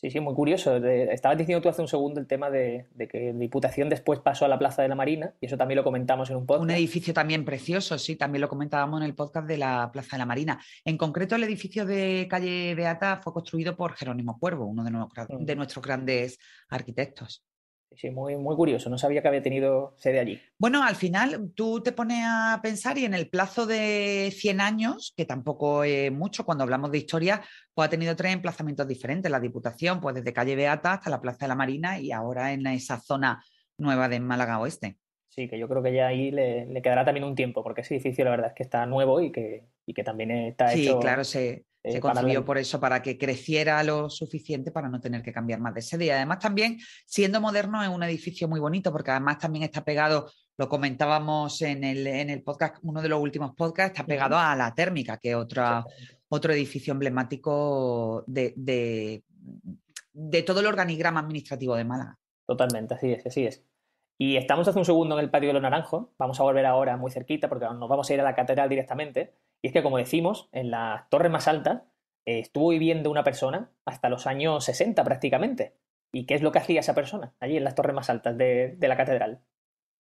Sí, 0.02 0.10
sí, 0.12 0.22
muy 0.22 0.34
curioso. 0.34 0.78
Estabas 0.78 1.38
diciendo 1.38 1.62
tú 1.62 1.68
hace 1.68 1.82
un 1.82 1.90
segundo 1.90 2.22
el 2.22 2.28
tema 2.28 2.50
de, 2.50 2.88
que 3.12 3.34
Diputación 3.34 3.90
después 3.90 4.22
pasó 4.22 4.46
a 4.46 4.48
la 4.48 4.58
Plaza 4.58 4.82
de 4.82 4.88
la 4.88 4.96
Marina, 4.96 5.34
y 5.42 5.48
eso 5.48 5.58
también 5.58 5.76
lo 5.76 5.84
comentamos 5.84 6.30
en 6.30 6.38
un 6.38 6.46
podcast. 6.46 6.64
Un 6.64 6.72
edificio 6.72 7.14
también 7.14 7.44
precioso, 7.44 7.98
sí, 7.98 8.16
también 8.16 8.40
lo 8.40 8.48
comentábamos 8.48 9.02
en 9.02 9.08
el 9.08 9.14
podcast 9.14 9.46
de 9.46 9.58
la 9.58 9.90
Plaza 9.92 10.16
de 10.16 10.20
la 10.20 10.26
Marina. 10.26 10.58
En 10.86 10.98
concreto, 10.98 11.36
el 11.36 11.44
edificio 11.44 11.86
de 11.86 12.28
calle 12.30 12.76
Beata 12.76 13.20
fue 13.22 13.34
construido 13.34 13.76
por 13.76 13.94
Jerónimo 13.94 14.40
Cuervo, 14.40 14.68
uno 14.68 14.86
de, 14.86 14.92
mm. 14.92 15.58
nuestros 15.58 15.84
grandes 15.84 16.40
arquitectos. 16.70 17.44
Sí, 17.96 18.12
muy, 18.12 18.38
muy 18.38 18.56
curioso. 18.56 18.90
No 18.90 18.98
sabía 18.98 19.22
que 19.22 19.28
había 19.28 19.42
tenido 19.42 19.94
sede 19.98 20.20
allí. 20.20 20.40
Bueno, 20.58 20.84
al 20.84 20.96
final 20.96 21.52
tú 21.56 21.82
te 21.82 21.92
pones 21.92 22.24
a 22.24 22.60
pensar 22.62 22.98
y 22.98 23.06
en 23.06 23.14
el 23.14 23.30
plazo 23.30 23.66
de 23.66 24.32
100 24.34 24.62
años, 24.62 25.14
que 25.18 25.26
tampoco 25.26 25.84
es 25.84 26.12
mucho 26.12 26.46
cuando 26.46 26.64
hablamos 26.64 26.92
de 26.92 27.00
historia, 27.00 27.42
pues 27.74 27.88
ha 27.88 27.90
tenido 27.90 28.16
tres 28.16 28.34
emplazamientos 28.34 28.88
diferentes. 28.88 29.32
La 29.32 29.40
Diputación, 29.40 30.00
pues 30.00 30.16
desde 30.16 30.34
calle 30.34 30.56
Beata 30.56 30.94
hasta 30.94 31.10
la 31.10 31.20
Plaza 31.20 31.40
de 31.42 31.48
la 31.48 31.56
Marina 31.56 32.00
y 32.00 32.12
ahora 32.12 32.54
en 32.54 32.68
esa 32.68 33.00
zona 33.00 33.44
nueva 33.78 34.08
de 34.08 34.20
Málaga 34.20 34.60
Oeste. 34.60 34.98
Sí, 35.30 35.48
que 35.48 35.60
yo 35.60 35.68
creo 35.68 35.82
que 35.82 35.94
ya 35.94 36.08
ahí 36.08 36.32
le, 36.32 36.68
quedará 36.82 37.06
también 37.06 37.24
un 37.24 37.36
tiempo, 37.36 37.64
porque 37.64 37.82
ese 37.82 37.96
edificio 37.96 38.26
la 38.26 38.32
verdad 38.32 38.48
es 38.48 38.54
que 38.54 38.64
está 38.64 38.86
nuevo 38.86 39.22
y 39.22 39.32
que, 39.32 39.68
y 39.86 39.94
que 39.94 40.04
también 40.04 40.32
está 40.32 40.74
hecho... 40.74 40.94
Sí, 40.94 41.00
claro, 41.00 41.24
se, 41.24 41.66
se 41.84 41.98
eh, 41.98 42.00
concibió 42.00 42.44
por 42.44 42.58
eso, 42.58 42.80
para 42.80 43.02
que 43.02 43.18
creciera 43.18 43.82
lo 43.84 44.10
suficiente 44.10 44.72
para 44.72 44.90
no 44.90 45.00
tener 45.00 45.22
que 45.22 45.32
cambiar 45.32 45.60
más 45.60 45.74
de 45.74 45.82
sede. 45.82 46.06
Y 46.06 46.10
además 46.10 46.40
también, 46.40 46.78
siendo 47.06 47.40
moderno, 47.40 47.82
es 47.82 47.90
un 47.90 48.04
edificio 48.04 48.48
muy 48.48 48.60
bonito, 48.60 48.92
porque 48.92 49.12
además 49.12 49.40
también 49.40 49.64
está 49.64 49.84
pegado, 49.84 50.30
lo 50.58 50.68
comentábamos 50.68 51.62
en 51.62 51.84
el, 51.84 52.06
en 52.06 52.30
el 52.30 52.44
podcast, 52.44 52.78
uno 52.84 53.02
de 53.02 53.10
los 53.10 53.22
últimos 53.22 53.56
podcasts, 53.56 53.98
está 53.98 54.06
pegado 54.06 54.38
a 54.38 54.56
la 54.56 54.74
térmica, 54.76 55.18
que 55.18 55.32
es 55.32 55.36
otra, 55.36 55.86
otro 56.28 56.52
edificio 56.52 56.92
emblemático 56.92 58.24
de, 58.28 58.54
de, 58.58 59.24
de 60.12 60.44
todo 60.44 60.60
el 60.60 60.68
organigrama 60.68 61.22
administrativo 61.22 61.76
de 61.76 61.86
Málaga. 61.86 62.18
Totalmente, 62.46 62.96
así 62.96 63.14
es, 63.14 63.26
así 63.26 63.46
es. 63.46 63.64
Y 64.22 64.36
estamos 64.36 64.68
hace 64.68 64.78
un 64.78 64.84
segundo 64.84 65.18
en 65.18 65.24
el 65.24 65.30
patio 65.30 65.48
de 65.48 65.54
los 65.54 65.62
naranjos. 65.62 66.08
Vamos 66.18 66.38
a 66.42 66.44
volver 66.44 66.66
ahora 66.66 66.98
muy 66.98 67.10
cerquita 67.10 67.48
porque 67.48 67.66
nos 67.66 67.88
vamos 67.88 68.10
a 68.10 68.14
ir 68.14 68.20
a 68.20 68.24
la 68.24 68.36
catedral 68.36 68.68
directamente. 68.68 69.34
Y 69.62 69.68
es 69.68 69.74
que, 69.74 69.84
como 69.84 69.98
decimos, 69.98 70.50
en 70.52 70.72
la 70.72 71.08
torre 71.10 71.30
más 71.30 71.48
alta 71.48 71.86
eh, 72.26 72.40
estuvo 72.40 72.70
viviendo 72.70 73.12
una 73.12 73.24
persona 73.24 73.72
hasta 73.86 74.10
los 74.10 74.28
años 74.28 74.64
60 74.66 75.04
prácticamente. 75.04 75.76
¿Y 76.12 76.26
qué 76.26 76.36
es 76.36 76.42
lo 76.42 76.52
que 76.52 76.60
hacía 76.60 76.80
esa 76.80 76.96
persona 76.96 77.36
allí 77.40 77.58
en 77.58 77.64
las 77.64 77.76
torres 77.76 77.96
más 77.96 78.10
altas 78.10 78.38
de 78.38 78.78
la 78.82 78.98
catedral? 78.98 79.42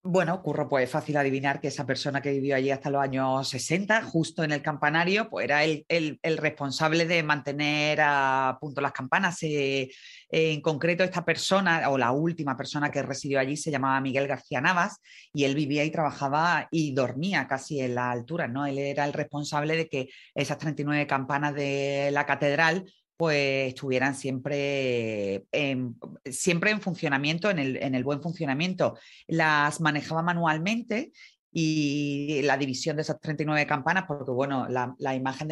Bueno, 0.01 0.41
Curro, 0.41 0.70
pues 0.70 0.86
es 0.86 0.91
fácil 0.91 1.18
adivinar 1.18 1.60
que 1.60 1.68
esa 1.68 1.86
persona 1.86 2.22
que 2.22 2.32
vivió 2.32 2.56
allí 2.56 2.72
hasta 2.72 2.89
los 2.89 3.01
años 3.01 3.50
60, 3.50 4.01
justo 4.03 4.46
en 4.46 4.53
el 4.53 4.62
campanario, 4.62 5.29
pues 5.29 5.44
era 5.44 5.65
el, 5.65 6.18
responsable 6.38 7.06
de 7.06 7.22
mantener 7.22 8.00
a 8.01 8.58
punto 8.62 8.79
las 8.79 8.94
campanas. 8.94 9.38
Eh, 9.44 9.91
en 10.29 10.62
concreto, 10.62 11.03
esta 11.03 11.25
persona, 11.25 11.89
o 11.89 11.98
la 11.98 12.12
última 12.13 12.56
persona 12.56 12.89
que 12.89 13.01
residió 13.01 13.41
allí, 13.41 13.58
se 13.58 13.72
llamaba 13.72 14.00
Miguel 14.00 14.27
García 14.27 14.62
Navas, 14.62 15.00
y 15.34 15.44
él 15.44 15.53
vivía 15.53 15.84
y 15.84 15.91
trabajaba 15.91 16.70
y 16.72 16.94
dormía 16.94 17.46
casi 17.48 17.82
en 17.82 17.96
la 17.96 18.10
altura, 18.10 18.48
¿no? 18.48 18.65
Él 18.65 18.77
era 18.77 19.03
el 19.03 19.12
responsable 19.12 19.75
de 19.75 19.89
que 19.89 20.10
esas 20.34 20.58
39 20.60 21.08
campanas 21.08 21.53
de 21.56 22.10
la 22.13 22.25
catedral 22.25 22.86
pues 23.20 23.74
estuvieran 23.74 24.16
siempre 24.16 25.44
en, 25.52 25.98
siempre 26.24 26.72
en 26.72 26.80
funcionamiento, 26.80 27.50
en 27.50 27.60
el, 27.60 28.04
buen 28.06 28.22
funcionamiento. 28.22 28.98
Las 29.28 29.82
manejaba 29.82 30.24
manualmente 30.24 31.12
y 31.52 32.42
la 32.44 32.56
división 32.56 32.96
de 32.96 33.02
esas 33.02 33.20
39 33.20 33.68
campanas, 33.68 34.06
porque 34.08 34.32
bueno, 34.32 34.70
la, 34.70 35.16
imagen 35.16 35.50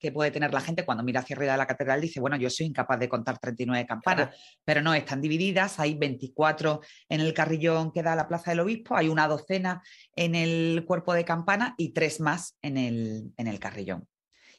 que 0.00 0.12
puede 0.12 0.30
tener 0.30 0.54
la 0.54 0.62
gente 0.62 0.86
cuando 0.86 1.04
mira 1.04 1.20
hacia 1.20 1.36
arriba 1.36 1.52
de 1.52 1.58
la 1.58 1.66
catedral 1.66 2.00
dice, 2.00 2.20
bueno, 2.20 2.38
yo 2.38 2.48
soy 2.48 2.64
incapaz 2.64 2.98
de 2.98 3.10
contar 3.10 3.38
39 3.38 3.86
campanas, 3.86 4.34
pero 4.64 4.80
no, 4.80 4.94
están 4.94 5.20
divididas, 5.20 5.78
hay 5.78 5.98
24 5.98 6.80
en 7.10 7.20
el 7.20 7.34
carrillón 7.34 7.92
que 7.92 8.02
da 8.02 8.14
a 8.14 8.16
la 8.16 8.28
Plaza 8.28 8.52
del 8.52 8.60
Obispo, 8.60 8.96
hay 8.96 9.10
una 9.10 9.28
docena 9.28 9.82
en 10.16 10.34
el 10.34 10.86
cuerpo 10.86 11.12
de 11.12 11.26
campana 11.26 11.74
y 11.76 11.92
tres 11.92 12.18
más 12.18 12.56
en 12.62 12.78
el, 12.78 13.34
en 13.36 13.46
el 13.46 13.58
carrillón. 13.58 14.08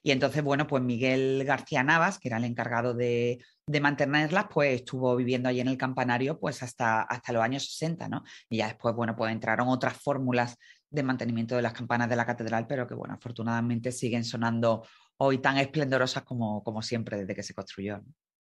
Y 0.03 0.11
entonces, 0.11 0.43
bueno, 0.43 0.65
pues 0.65 0.81
Miguel 0.81 1.43
García 1.45 1.83
Navas, 1.83 2.17
que 2.17 2.27
era 2.29 2.37
el 2.37 2.45
encargado 2.45 2.93
de, 2.93 3.39
mantenerlas, 3.81 4.47
pues 4.51 4.81
estuvo 4.81 5.15
viviendo 5.15 5.47
allí 5.47 5.59
en 5.59 5.67
el 5.67 5.77
campanario 5.77 6.39
pues 6.39 6.61
hasta, 6.63 7.03
hasta 7.03 7.31
los 7.31 7.43
años 7.43 7.65
60, 7.65 8.09
¿no? 8.09 8.23
Y 8.49 8.57
ya 8.57 8.67
después, 8.67 8.95
bueno, 8.95 9.15
pues 9.15 9.31
entraron 9.31 9.69
otras 9.69 9.93
fórmulas 9.93 10.57
de 10.89 11.03
mantenimiento 11.03 11.55
de 11.55 11.61
las 11.61 11.73
campanas 11.73 12.09
de 12.09 12.15
la 12.15 12.25
catedral, 12.25 12.67
pero 12.67 12.87
que, 12.87 12.95
bueno, 12.95 13.13
afortunadamente 13.13 13.91
siguen 13.91 14.25
sonando 14.25 14.85
hoy 15.17 15.37
tan 15.37 15.57
esplendorosas 15.57 16.23
como, 16.23 16.63
como 16.63 16.81
siempre 16.81 17.17
desde 17.17 17.35
que 17.35 17.43
se 17.43 17.53
construyó. 17.53 18.01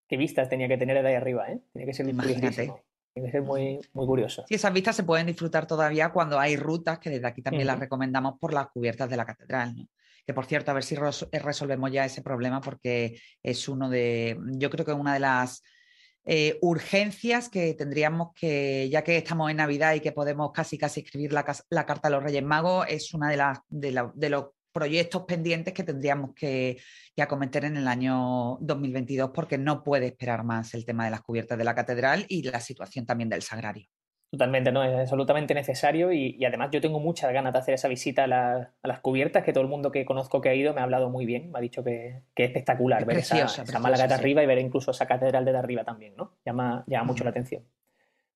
Qué 0.08 0.16
vistas 0.16 0.48
tenía 0.48 0.68
que 0.68 0.78
tener 0.78 1.02
de 1.02 1.08
ahí 1.08 1.14
arriba, 1.16 1.50
¿eh? 1.50 1.60
Tenía 1.72 1.86
que 1.86 1.92
ser 1.92 2.08
Imagínate. 2.08 2.72
Tiene 3.12 3.30
que 3.30 3.32
ser 3.32 3.42
muy, 3.42 3.80
muy 3.92 4.06
curioso. 4.06 4.44
Sí, 4.48 4.54
esas 4.54 4.72
vistas 4.72 4.94
se 4.94 5.02
pueden 5.02 5.26
disfrutar 5.26 5.66
todavía 5.66 6.10
cuando 6.10 6.38
hay 6.38 6.56
rutas, 6.56 7.00
que 7.00 7.10
desde 7.10 7.26
aquí 7.26 7.42
también 7.42 7.66
las 7.66 7.78
recomendamos 7.78 8.38
por 8.38 8.54
las 8.54 8.68
cubiertas 8.68 9.10
de 9.10 9.16
la 9.16 9.26
catedral. 9.26 9.74
¿no? 9.76 9.88
Que 10.28 10.34
por 10.34 10.44
cierto, 10.44 10.70
a 10.70 10.74
ver 10.74 10.84
si 10.84 10.94
eh, 10.94 11.38
resolvemos 11.38 11.90
ya 11.90 12.04
ese 12.04 12.20
problema 12.20 12.60
porque 12.60 13.18
es 13.42 13.66
uno 13.66 13.88
de, 13.88 14.38
yo 14.58 14.68
creo 14.68 14.84
que 14.84 14.92
una 14.92 15.14
de 15.14 15.20
las 15.20 15.62
eh, 16.26 16.58
urgencias 16.60 17.48
que 17.48 17.72
tendríamos 17.72 18.34
que, 18.34 18.90
ya 18.90 19.02
que 19.02 19.16
estamos 19.16 19.50
en 19.50 19.56
Navidad 19.56 19.94
y 19.94 20.00
que 20.00 20.12
podemos 20.12 20.52
casi 20.52 20.76
casi 20.76 21.00
escribir 21.00 21.32
la, 21.32 21.44
carta 21.44 22.08
a 22.08 22.10
los 22.10 22.22
Reyes 22.22 22.44
Magos, 22.44 22.84
es 22.90 23.14
una 23.14 23.30
de, 23.30 24.28
los 24.28 24.44
proyectos 24.70 25.22
pendientes 25.22 25.72
que 25.72 25.82
tendríamos 25.82 26.34
que, 26.34 26.78
que, 27.16 27.22
acometer 27.22 27.64
en 27.64 27.78
el 27.78 27.88
año 27.88 28.58
2022 28.60 29.30
porque 29.32 29.56
no 29.56 29.82
puede 29.82 30.08
esperar 30.08 30.44
más 30.44 30.74
el 30.74 30.84
tema 30.84 31.06
de 31.06 31.10
las 31.10 31.22
cubiertas 31.22 31.56
de 31.56 31.64
la 31.64 31.74
catedral 31.74 32.26
y 32.28 32.42
la 32.42 32.60
situación 32.60 33.06
también 33.06 33.30
del 33.30 33.40
sagrario. 33.40 33.88
Totalmente, 34.30 34.70
no, 34.72 34.84
es 34.84 34.94
absolutamente 34.94 35.54
necesario 35.54 36.12
y, 36.12 36.44
además 36.44 36.68
yo 36.70 36.82
tengo 36.82 37.00
muchas 37.00 37.32
ganas 37.32 37.54
de 37.54 37.60
hacer 37.60 37.74
esa 37.74 37.88
visita 37.88 38.24
a, 38.24 38.72
las 38.82 39.00
cubiertas, 39.00 39.42
que 39.42 39.54
todo 39.54 39.62
el 39.62 39.70
mundo 39.70 39.90
que 39.90 40.04
conozco 40.04 40.42
que 40.42 40.50
ha 40.50 40.54
ido 40.54 40.74
me 40.74 40.80
ha 40.80 40.84
hablado 40.84 41.08
muy 41.08 41.24
bien, 41.24 41.50
me 41.50 41.58
ha 41.58 41.62
dicho 41.62 41.82
que, 41.82 42.20
es 42.36 42.46
espectacular 42.46 43.06
ver 43.06 43.18
esa, 43.18 43.46
Málaga 43.80 44.06
de 44.06 44.14
arriba 44.14 44.42
y 44.42 44.46
ver 44.46 44.58
incluso 44.58 44.90
esa 44.90 45.06
catedral 45.06 45.46
de 45.46 45.56
arriba 45.56 45.82
también, 45.84 46.14
¿no? 46.14 46.32
Llama, 46.44 46.84
llama 46.86 47.04
mucho 47.04 47.24
la 47.24 47.30
atención. 47.30 47.62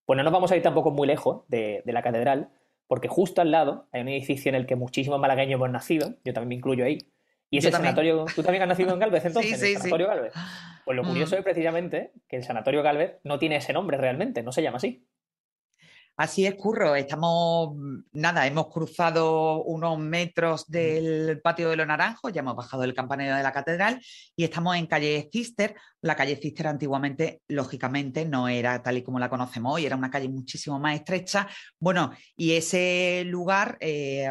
Pues 0.07 0.17
no 0.17 0.23
nos 0.23 0.33
vamos 0.33 0.51
a 0.51 0.57
ir 0.57 0.63
tampoco 0.63 0.91
muy 0.91 1.07
lejos 1.07 1.43
de, 1.49 1.83
la 1.85 2.03
catedral, 2.03 2.49
porque 2.87 3.09
justo 3.09 3.43
al 3.43 3.51
lado 3.51 3.89
hay 3.93 4.01
un 4.01 4.09
edificio 4.09 4.49
en 4.49 4.55
el 4.55 4.67
que 4.67 4.77
muchísimos 4.77 5.21
malagueños 5.21 5.57
hemos 5.57 5.71
nacido, 5.71 6.15
yo 6.25 6.33
también 6.33 6.49
me 6.49 6.55
incluyo 6.55 6.87
ahí, 6.87 7.01
y 7.51 7.59
es 7.59 7.67
el 7.67 7.73
sanatorio. 7.73 8.25
¿Tú 8.35 8.43
también 8.43 8.63
has 8.63 8.69
nacido 8.69 8.95
en 8.95 8.99
Galvez 8.99 9.25
entonces? 9.27 9.61
Sí, 9.61 9.73
el 9.73 9.77
sanatorio 9.77 10.07
Galvez. 10.07 10.33
Pues 10.87 10.97
lo 10.97 11.05
curioso 11.05 11.37
es 11.37 11.45
precisamente 11.45 12.13
que 12.27 12.37
el 12.37 12.45
sanatorio 12.45 12.83
Galvez 12.83 13.19
no 13.25 13.39
tiene 13.39 13.57
ese 13.57 13.75
nombre 13.75 13.99
realmente, 13.99 14.43
no 14.43 14.53
se 14.53 14.63
llama 14.63 14.79
así. 14.79 15.07
Así 16.15 16.45
es, 16.45 16.55
Curro. 16.57 16.95
Estamos, 16.95 17.75
nada, 18.13 18.47
hemos 18.47 18.69
cruzado 18.69 19.63
unos 19.65 19.99
metros 19.99 20.69
del 20.69 21.41
patio 21.43 21.71
de 21.71 21.77
los 21.77 21.87
Naranjos, 21.87 22.33
ya 22.33 22.41
hemos 22.41 22.55
bajado 22.55 22.85
el 22.85 22.93
campanario 22.95 23.35
de 23.35 23.43
la 23.43 23.51
catedral 23.51 23.99
y 24.37 24.45
estamos 24.45 24.77
en 24.77 24.87
calle 24.87 25.31
Cister. 25.33 25.75
La 26.03 26.15
calle 26.15 26.37
Cister 26.37 26.67
antiguamente, 26.67 27.41
lógicamente, 27.49 28.27
no 28.27 28.49
era 28.49 28.83
tal 28.83 28.99
y 28.99 29.03
como 29.03 29.19
la 29.19 29.31
conocemos 29.31 29.75
hoy, 29.75 29.87
era 29.87 29.97
una 29.97 30.11
calle 30.11 30.29
muchísimo 30.29 30.79
más 30.79 30.97
estrecha. 30.97 31.49
Bueno, 31.79 32.13
y 32.37 32.53
ese 32.53 33.23
lugar, 33.27 33.79
eh, 33.81 34.29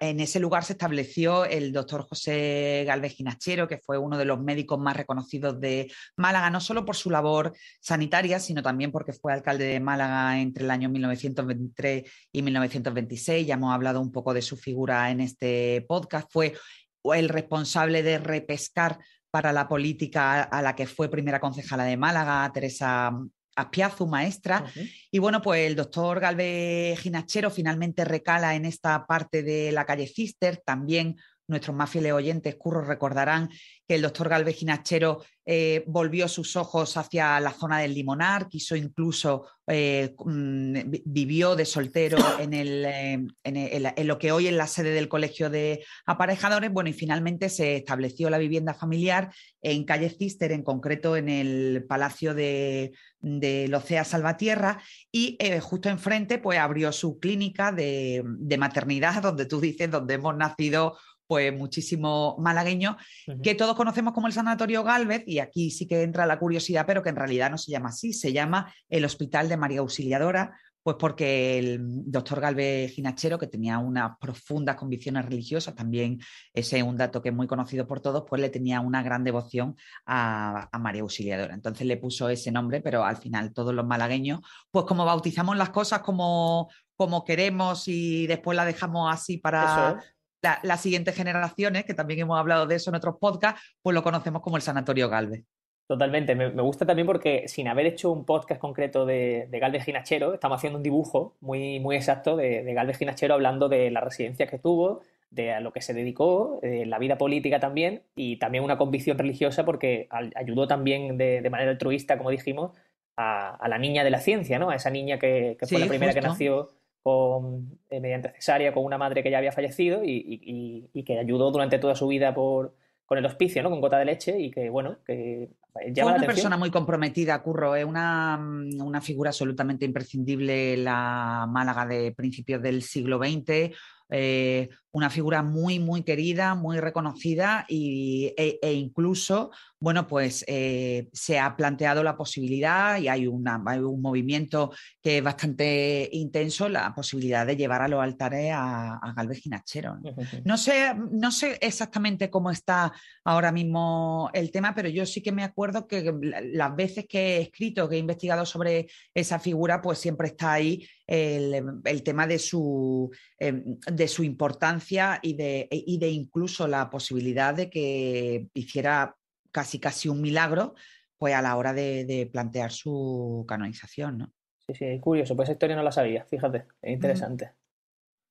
en 0.00 0.20
ese 0.20 0.40
lugar 0.40 0.64
se 0.64 0.72
estableció 0.72 1.44
el 1.44 1.72
doctor 1.72 2.06
José 2.08 2.84
Galvez 2.86 3.12
Ginachero, 3.12 3.68
que 3.68 3.78
fue 3.78 3.98
uno 3.98 4.16
de 4.16 4.24
los 4.24 4.40
médicos 4.40 4.78
más 4.78 4.96
reconocidos 4.96 5.60
de 5.60 5.92
Málaga, 6.16 6.48
no 6.48 6.60
solo 6.60 6.84
por 6.84 6.96
su 6.96 7.10
labor 7.10 7.52
sanitaria, 7.80 8.40
sino 8.40 8.62
también 8.62 8.90
porque 8.90 9.12
fue 9.12 9.32
alcalde 9.32 9.64
de 9.64 9.80
Málaga 9.80 10.40
entre 10.40 10.64
el 10.64 10.70
año 10.70 10.77
1923 10.86 12.04
y 12.30 12.42
1926. 12.42 13.46
Ya 13.46 13.54
hemos 13.54 13.74
hablado 13.74 14.00
un 14.00 14.12
poco 14.12 14.32
de 14.32 14.42
su 14.42 14.56
figura 14.56 15.10
en 15.10 15.20
este 15.20 15.84
podcast. 15.88 16.28
Fue 16.30 16.54
el 17.02 17.28
responsable 17.28 18.02
de 18.02 18.18
repescar 18.18 18.98
para 19.30 19.52
la 19.52 19.66
política 19.66 20.42
a 20.42 20.62
la 20.62 20.76
que 20.76 20.86
fue 20.86 21.10
primera 21.10 21.40
concejala 21.40 21.84
de 21.84 21.96
Málaga, 21.96 22.50
Teresa 22.52 23.12
Aspiazu, 23.56 24.06
maestra. 24.06 24.64
Y 25.10 25.18
bueno, 25.18 25.42
pues 25.42 25.66
el 25.66 25.74
doctor 25.74 26.20
Galvez 26.20 27.00
Ginachero 27.00 27.50
finalmente 27.50 28.04
recala 28.04 28.54
en 28.54 28.64
esta 28.64 29.04
parte 29.06 29.42
de 29.42 29.72
la 29.72 29.84
calle 29.84 30.06
Cister, 30.06 30.62
también 30.64 31.16
nuestros 31.48 31.74
más 31.74 31.90
fieles 31.90 32.12
oyentes, 32.12 32.56
curros, 32.56 32.86
recordarán 32.86 33.48
que 33.86 33.94
el 33.94 34.02
doctor 34.02 34.28
Galvez 34.28 34.56
Ginachero 34.56 35.22
eh, 35.50 35.82
volvió 35.86 36.28
sus 36.28 36.56
ojos 36.56 36.98
hacia 36.98 37.40
la 37.40 37.52
zona 37.52 37.78
del 37.78 37.94
Limonar, 37.94 38.50
quiso 38.50 38.76
incluso, 38.76 39.46
eh, 39.66 40.14
mm, 40.22 40.74
vivió 41.06 41.56
de 41.56 41.64
soltero 41.64 42.18
en, 42.38 42.52
el, 42.52 42.84
eh, 42.84 43.26
en, 43.44 44.06
lo 44.06 44.18
que 44.18 44.30
hoy 44.30 44.48
es 44.48 44.52
la 44.52 44.66
sede 44.66 44.90
del 44.90 45.08
Colegio 45.08 45.48
de 45.48 45.82
Aparejadores. 46.04 46.70
Bueno, 46.70 46.90
y 46.90 46.92
finalmente 46.92 47.48
se 47.48 47.76
estableció 47.76 48.28
la 48.28 48.36
vivienda 48.36 48.74
familiar 48.74 49.32
en 49.62 49.84
calle 49.84 50.10
Cister, 50.10 50.52
en 50.52 50.62
concreto 50.62 51.16
en 51.16 51.30
el 51.30 51.86
Palacio 51.88 52.34
de, 52.34 52.92
de 53.20 53.68
Locea 53.68 54.04
Salvatierra, 54.04 54.82
y 55.10 55.38
justo 55.62 55.88
enfrente 55.88 56.36
pues 56.36 56.58
abrió 56.58 56.92
su 56.92 57.18
clínica 57.18 57.72
de, 57.72 58.22
de 58.22 58.58
maternidad, 58.58 59.22
donde 59.22 59.46
tú 59.46 59.62
dices, 59.62 59.90
donde 59.90 60.14
hemos 60.14 60.36
nacido 60.36 60.98
pues 61.28 61.56
muchísimo 61.56 62.36
malagueño, 62.40 62.96
que 63.42 63.54
todos 63.54 63.76
conocemos 63.76 64.14
como 64.14 64.26
el 64.26 64.32
Sanatorio 64.32 64.82
Galvez, 64.82 65.22
y 65.26 65.40
aquí 65.40 65.70
sí 65.70 65.86
que 65.86 66.02
entra 66.02 66.24
la 66.26 66.38
curiosidad, 66.38 66.86
pero 66.86 67.02
que 67.02 67.10
en 67.10 67.16
realidad 67.16 67.50
no 67.50 67.58
se 67.58 67.70
llama 67.70 67.90
así, 67.90 68.14
se 68.14 68.32
llama 68.32 68.72
el 68.88 69.04
Hospital 69.04 69.46
de 69.48 69.58
María 69.58 69.80
Auxiliadora, 69.80 70.58
pues 70.82 70.96
porque 70.98 71.58
el 71.58 72.10
doctor 72.10 72.40
Galvez 72.40 72.92
Ginachero, 72.92 73.38
que 73.38 73.46
tenía 73.46 73.78
unas 73.78 74.16
profundas 74.18 74.76
convicciones 74.76 75.26
religiosas, 75.26 75.74
también 75.74 76.18
ese 76.54 76.78
es 76.78 76.82
un 76.82 76.96
dato 76.96 77.20
que 77.20 77.28
es 77.28 77.34
muy 77.34 77.46
conocido 77.46 77.86
por 77.86 78.00
todos, 78.00 78.24
pues 78.26 78.40
le 78.40 78.48
tenía 78.48 78.80
una 78.80 79.02
gran 79.02 79.22
devoción 79.22 79.76
a, 80.06 80.70
María 80.80 81.02
Auxiliadora. 81.02 81.52
Entonces 81.52 81.86
le 81.86 81.98
puso 81.98 82.30
ese 82.30 82.50
nombre, 82.50 82.80
pero 82.80 83.04
al 83.04 83.18
final 83.18 83.52
todos 83.52 83.74
los 83.74 83.84
malagueños, 83.84 84.40
pues 84.70 84.86
como 84.86 85.04
bautizamos 85.04 85.58
las 85.58 85.68
cosas 85.68 85.98
como, 86.00 86.70
como 86.96 87.22
queremos 87.22 87.86
y 87.86 88.26
después 88.26 88.56
la 88.56 88.64
dejamos 88.64 89.12
así 89.12 89.36
para, 89.36 90.02
las 90.40 90.80
siguientes 90.80 91.14
generaciones, 91.14 91.84
que 91.84 91.94
también 91.94 92.20
hemos 92.20 92.38
hablado 92.38 92.66
de 92.66 92.76
eso 92.76 92.90
en 92.90 92.96
otros 92.96 93.16
podcasts, 93.20 93.60
pues 93.82 93.94
lo 93.94 94.02
conocemos 94.02 94.42
como 94.42 94.56
el 94.56 94.62
Sanatorio 94.62 95.08
Galvez. 95.08 95.44
Totalmente, 95.86 96.34
me, 96.34 96.50
gusta 96.50 96.84
también 96.84 97.06
porque 97.06 97.48
sin 97.48 97.66
haber 97.66 97.86
hecho 97.86 98.12
un 98.12 98.26
podcast 98.26 98.60
concreto 98.60 99.06
de, 99.06 99.48
Galvez 99.50 99.84
Ginachero, 99.84 100.34
estamos 100.34 100.56
haciendo 100.56 100.76
un 100.76 100.82
dibujo 100.82 101.36
muy, 101.40 101.80
muy 101.80 101.96
exacto 101.96 102.36
de, 102.36 102.62
de 102.62 102.74
Galvez 102.74 102.98
Ginachero 102.98 103.32
hablando 103.32 103.70
de 103.70 103.90
la 103.90 104.00
residencia 104.00 104.46
que 104.46 104.58
tuvo, 104.58 105.00
de 105.30 105.52
a 105.52 105.60
lo 105.60 105.72
que 105.72 105.80
se 105.80 105.94
dedicó, 105.94 106.58
de 106.62 106.86
la 106.86 106.98
vida 106.98 107.18
política 107.18 107.60
también 107.60 108.02
y 108.16 108.38
también 108.38 108.64
una 108.64 108.78
convicción 108.78 109.18
religiosa 109.18 109.64
porque 109.64 110.08
ayudó 110.34 110.66
también 110.66 111.18
de, 111.18 111.48
manera 111.50 111.70
altruista, 111.70 112.16
como 112.16 112.30
dijimos, 112.30 112.72
a, 113.16 113.66
la 113.68 113.78
niña 113.78 114.04
de 114.04 114.10
la 114.10 114.20
ciencia, 114.20 114.58
¿no? 114.58 114.70
A 114.70 114.76
esa 114.76 114.90
niña 114.90 115.18
que, 115.18 115.56
fue 115.68 115.78
la 115.78 115.86
primera 115.86 116.14
que 116.14 116.20
nació 116.20 116.70
con, 117.08 117.78
eh, 117.88 118.00
mediante 118.00 118.32
cesárea 118.34 118.74
con 118.74 118.84
una 118.84 118.98
madre 118.98 119.22
que 119.22 119.30
ya 119.30 119.38
había 119.38 119.52
fallecido 119.52 120.02
y, 120.04 120.90
que 121.06 121.18
ayudó 121.18 121.50
durante 121.50 121.78
toda 121.78 121.94
su 121.94 122.06
vida 122.06 122.34
por, 122.34 122.74
con 123.06 123.16
el 123.16 123.24
hospicio, 123.24 123.62
¿no? 123.62 123.70
Con 123.70 123.80
gota 123.80 123.98
de 123.98 124.04
leche 124.04 124.38
y 124.38 124.50
que, 124.50 124.68
bueno, 124.68 124.98
que 125.06 125.48
llama 125.86 126.10
Fue 126.10 126.18
una 126.18 126.26
persona 126.26 126.56
muy 126.58 126.70
comprometida, 126.70 127.42
Curro, 127.42 127.74
es 127.76 127.86
una, 127.86 128.38
una, 128.38 129.00
figura 129.00 129.30
absolutamente 129.30 129.86
imprescindible 129.86 130.74
en 130.74 130.84
la 130.84 131.46
Málaga 131.48 131.86
de 131.86 132.12
principios 132.12 132.60
del 132.60 132.82
siglo 132.82 133.18
XX, 133.18 133.74
eh, 134.10 134.68
una 134.90 135.10
figura 135.10 135.42
muy, 135.42 135.78
muy 135.78 136.02
querida, 136.02 136.54
muy 136.54 136.80
reconocida 136.80 137.66
y, 137.68 138.32
e, 138.36 138.58
e 138.62 138.72
incluso, 138.72 139.50
bueno, 139.78 140.06
pues 140.06 140.44
eh, 140.48 141.08
se 141.12 141.38
ha 141.38 141.54
planteado 141.56 142.02
la 142.02 142.16
posibilidad 142.16 142.98
y 142.98 143.08
hay, 143.08 143.26
una, 143.26 143.62
un 143.80 144.00
movimiento 144.00 144.72
que 145.02 145.18
es 145.18 145.22
bastante 145.24 146.08
intenso, 146.12 146.68
la 146.68 146.94
posibilidad 146.94 147.46
de 147.46 147.56
llevar 147.56 147.82
a 147.82 147.88
los 147.88 148.02
altares 148.02 148.50
a, 148.52 148.94
a 148.96 149.12
Galvez 149.12 149.40
Ginachero. 149.40 149.98
¿no? 150.44 150.56
sé, 150.56 150.94
no 151.12 151.30
sé 151.30 151.58
exactamente 151.60 152.30
cómo 152.30 152.50
está 152.50 152.92
ahora 153.24 153.52
mismo 153.52 154.30
el 154.32 154.50
tema, 154.50 154.74
pero 154.74 154.88
yo 154.88 155.04
sí 155.04 155.22
que 155.22 155.32
me 155.32 155.44
acuerdo 155.44 155.86
que 155.86 156.12
las 156.52 156.74
veces 156.74 157.06
que 157.08 157.36
he 157.36 157.42
escrito, 157.42 157.88
que 157.88 157.96
he 157.96 158.00
investigado 158.00 158.46
sobre 158.46 158.88
esa 159.14 159.38
figura, 159.38 159.82
pues 159.82 159.98
siempre 159.98 160.28
está 160.28 160.52
ahí 160.54 160.88
el, 161.08 162.02
tema 162.04 162.26
de 162.26 162.38
su, 162.38 163.10
em, 163.38 163.78
de 163.90 164.06
su 164.06 164.22
importancia 164.22 165.18
y 165.22 165.34
de, 165.34 165.66
y 165.70 165.98
de 165.98 166.08
incluso 166.08 166.68
la 166.68 166.90
posibilidad 166.90 167.54
de 167.54 167.70
que 167.70 168.48
hiciera 168.54 169.16
casi 169.50 169.80
casi 169.80 170.08
un 170.08 170.20
milagro 170.20 170.74
pues 171.16 171.34
a 171.34 171.42
la 171.42 171.56
hora 171.56 171.72
de, 171.72 172.28
plantear 172.32 172.70
su 172.70 173.44
canonización. 173.48 174.18
¿no? 174.18 174.32
Sí, 174.68 174.74
sí, 174.74 175.00
curioso, 175.00 175.34
pues 175.34 175.48
esa 175.48 175.54
historia 175.54 175.76
no 175.76 175.82
la 175.82 175.90
sabía, 175.90 176.24
fíjate, 176.24 176.66
es 176.80 176.92
interesante. 176.92 177.50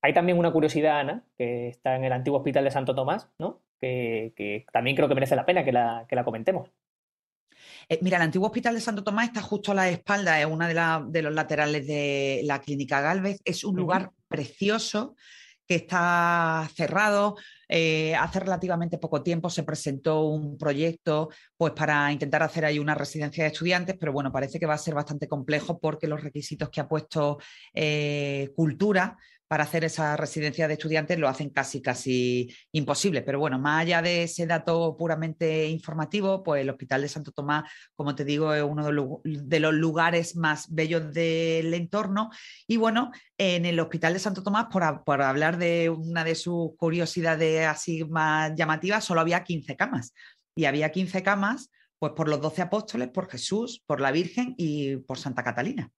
Hay 0.01 0.13
también 0.13 0.37
una 0.37 0.53
curiosidad, 0.53 0.99
Ana, 0.99 1.25
que 1.37 1.67
está 1.67 1.95
en 1.95 2.05
el 2.05 2.13
antiguo 2.13 2.37
hospital 2.39 2.63
de 2.63 2.71
Santo 2.71 2.95
Tomás, 2.95 3.29
¿no? 3.39 3.61
Que, 3.79 4.65
también 4.71 4.95
creo 4.95 5.09
que 5.09 5.15
merece 5.15 5.35
la 5.35 5.45
pena 5.45 5.65
que 5.65 5.71
la, 5.71 6.05
que 6.07 6.15
la 6.15 6.23
comentemos. 6.23 6.71
Eh, 7.89 7.99
mira, 8.01 8.17
el 8.17 8.23
antiguo 8.23 8.47
hospital 8.47 8.75
de 8.75 8.81
Santo 8.81 9.03
Tomás 9.03 9.27
está 9.27 9.41
justo 9.41 9.71
a 9.71 9.75
la 9.75 9.89
espalda, 9.89 10.39
es 10.39 10.45
una 10.45 10.67
de, 10.67 11.05
de 11.09 11.21
los 11.21 11.33
laterales 11.33 11.87
de 11.87 12.41
la 12.43 12.59
clínica 12.59 13.01
Galvez. 13.01 13.39
Es 13.45 13.63
un 13.63 13.75
lugar 13.75 14.11
precioso 14.27 15.15
que 15.67 15.75
está 15.75 16.69
cerrado. 16.75 17.35
Eh, 17.67 18.15
hace 18.15 18.39
relativamente 18.39 18.97
poco 18.97 19.21
tiempo 19.21 19.49
se 19.49 19.63
presentó 19.63 20.23
un 20.23 20.57
proyecto 20.57 21.29
pues, 21.57 21.73
para 21.73 22.11
intentar 22.11 22.41
hacer 22.41 22.65
ahí 22.65 22.79
una 22.79 22.95
residencia 22.95 23.43
de 23.43 23.51
estudiantes, 23.51 23.97
pero 23.99 24.13
bueno, 24.13 24.31
parece 24.31 24.59
que 24.59 24.65
va 24.65 24.75
a 24.75 24.77
ser 24.77 24.93
bastante 24.93 25.27
complejo 25.27 25.79
porque 25.79 26.07
los 26.07 26.23
requisitos 26.23 26.69
que 26.69 26.81
ha 26.81 26.87
puesto 26.87 27.37
eh, 27.73 28.51
Cultura 28.55 29.17
para 29.47 29.63
hacer 29.63 29.83
esa 29.85 30.17
residencia 30.17 30.67
de 30.67 30.73
estudiantes 30.73 31.17
lo 31.17 31.27
hacen 31.27 31.49
casi, 31.49 31.81
casi 31.81 32.53
imposible. 32.71 33.21
Pero 33.21 33.39
bueno, 33.39 33.59
más 33.59 33.81
allá 33.81 34.01
de 34.01 34.23
ese 34.23 34.45
dato 34.45 34.95
puramente 34.97 35.67
informativo, 35.67 36.43
pues 36.43 36.61
el 36.61 36.69
Hospital 36.69 37.01
de 37.01 37.09
Santo 37.09 37.31
Tomás, 37.31 37.69
como 37.95 38.15
te 38.15 38.25
digo, 38.25 38.53
es 38.53 38.63
uno 38.63 38.85
de 39.23 39.59
los 39.59 39.73
lugares 39.73 40.35
más 40.35 40.73
bellos 40.73 41.13
del 41.13 41.73
entorno. 41.73 42.29
Y 42.67 42.77
bueno, 42.77 43.11
en 43.37 43.65
el 43.65 43.79
Hospital 43.79 44.13
de 44.13 44.19
Santo 44.19 44.43
Tomás, 44.43 44.65
por, 44.71 45.03
por 45.03 45.21
hablar 45.21 45.57
de 45.57 45.89
una 45.89 46.23
de 46.23 46.35
sus 46.35 46.75
curiosidades 46.77 47.67
así 47.67 48.03
más 48.05 48.53
llamativas, 48.55 49.05
solo 49.05 49.21
había 49.21 49.43
15 49.43 49.75
camas. 49.75 50.13
Y 50.55 50.65
había 50.65 50.91
15 50.91 51.23
camas 51.23 51.69
pues 51.99 52.13
por 52.13 52.27
los 52.27 52.41
12 52.41 52.61
apóstoles, 52.61 53.09
por 53.09 53.29
Jesús, 53.29 53.81
por 53.85 54.01
la 54.01 54.11
Virgen 54.11 54.53
y 54.57 54.97
por 54.97 55.17
Santa 55.17 55.43
Catalina. 55.43 55.91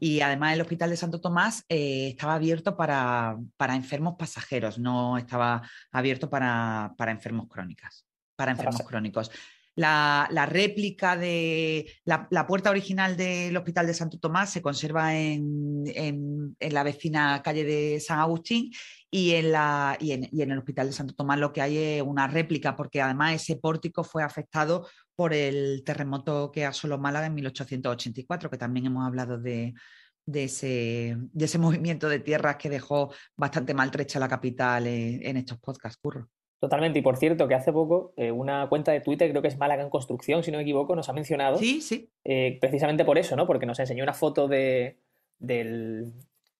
Y 0.00 0.20
además 0.20 0.54
el 0.54 0.60
Hospital 0.60 0.90
de 0.90 0.96
Santo 0.96 1.20
Tomás 1.20 1.64
eh, 1.68 2.08
estaba 2.08 2.34
abierto 2.34 2.76
para, 2.76 3.36
enfermos 3.70 4.16
pasajeros, 4.18 4.78
no 4.78 5.18
estaba 5.18 5.62
abierto 5.90 6.28
para, 6.28 6.94
enfermos 7.08 7.48
crónicas, 7.48 8.06
para 8.36 8.52
enfermos 8.52 8.82
crónicos. 8.82 9.30
La, 9.74 10.46
réplica 10.46 11.16
de 11.16 11.90
la, 12.04 12.46
puerta 12.46 12.70
original 12.70 13.16
del 13.16 13.56
Hospital 13.56 13.86
de 13.86 13.94
Santo 13.94 14.18
Tomás 14.18 14.50
se 14.50 14.60
conserva 14.60 15.14
en, 15.16 16.54
la 16.60 16.82
vecina 16.82 17.40
calle 17.42 17.64
de 17.64 18.00
San 18.00 18.18
Agustín 18.18 18.70
y 19.10 19.32
en, 19.32 19.52
la, 19.52 19.96
y 19.98 20.12
en, 20.12 20.28
el 20.50 20.58
Hospital 20.58 20.88
de 20.88 20.92
Santo 20.92 21.14
Tomás 21.14 21.38
lo 21.38 21.52
que 21.52 21.62
hay 21.62 21.78
es 21.78 22.02
una 22.02 22.26
réplica, 22.26 22.76
porque 22.76 23.00
además 23.00 23.34
ese 23.34 23.56
pórtico 23.56 24.04
fue 24.04 24.22
afectado 24.22 24.86
por 25.14 25.34
el 25.34 25.82
terremoto 25.84 26.50
que 26.52 26.64
asoló 26.64 26.98
Málaga 26.98 27.26
en 27.26 27.34
1884, 27.34 28.50
que 28.50 28.58
también 28.58 28.86
hemos 28.86 29.06
hablado 29.06 29.38
de, 29.38 29.74
ese, 30.32 31.16
de 31.32 31.44
ese 31.44 31.58
movimiento 31.58 32.08
de 32.08 32.20
tierras 32.20 32.56
que 32.56 32.70
dejó 32.70 33.12
bastante 33.36 33.74
maltrecha 33.74 34.18
la 34.18 34.28
capital 34.28 34.86
en, 34.86 35.36
estos 35.36 35.58
podcasts, 35.58 35.98
Curro. 36.02 36.28
Totalmente, 36.60 37.00
y 37.00 37.02
por 37.02 37.16
cierto, 37.16 37.48
que 37.48 37.56
hace 37.56 37.72
poco 37.72 38.14
eh, 38.16 38.30
una 38.30 38.68
cuenta 38.68 38.92
de 38.92 39.00
Twitter, 39.00 39.28
creo 39.30 39.42
que 39.42 39.48
es 39.48 39.58
Málaga 39.58 39.82
en 39.82 39.90
Construcción, 39.90 40.44
si 40.44 40.52
no 40.52 40.58
me 40.58 40.62
equivoco, 40.62 40.94
nos 40.94 41.08
ha 41.08 41.12
mencionado. 41.12 41.58
Sí, 41.58 41.80
sí. 41.80 42.08
Eh, 42.24 42.58
precisamente 42.60 43.04
por 43.04 43.18
eso, 43.18 43.34
¿no? 43.34 43.48
Porque 43.48 43.66
nos 43.66 43.80
enseñó 43.80 44.04
una 44.04 44.14
foto 44.14 44.46
de, 44.46 45.00
del, 45.40 46.12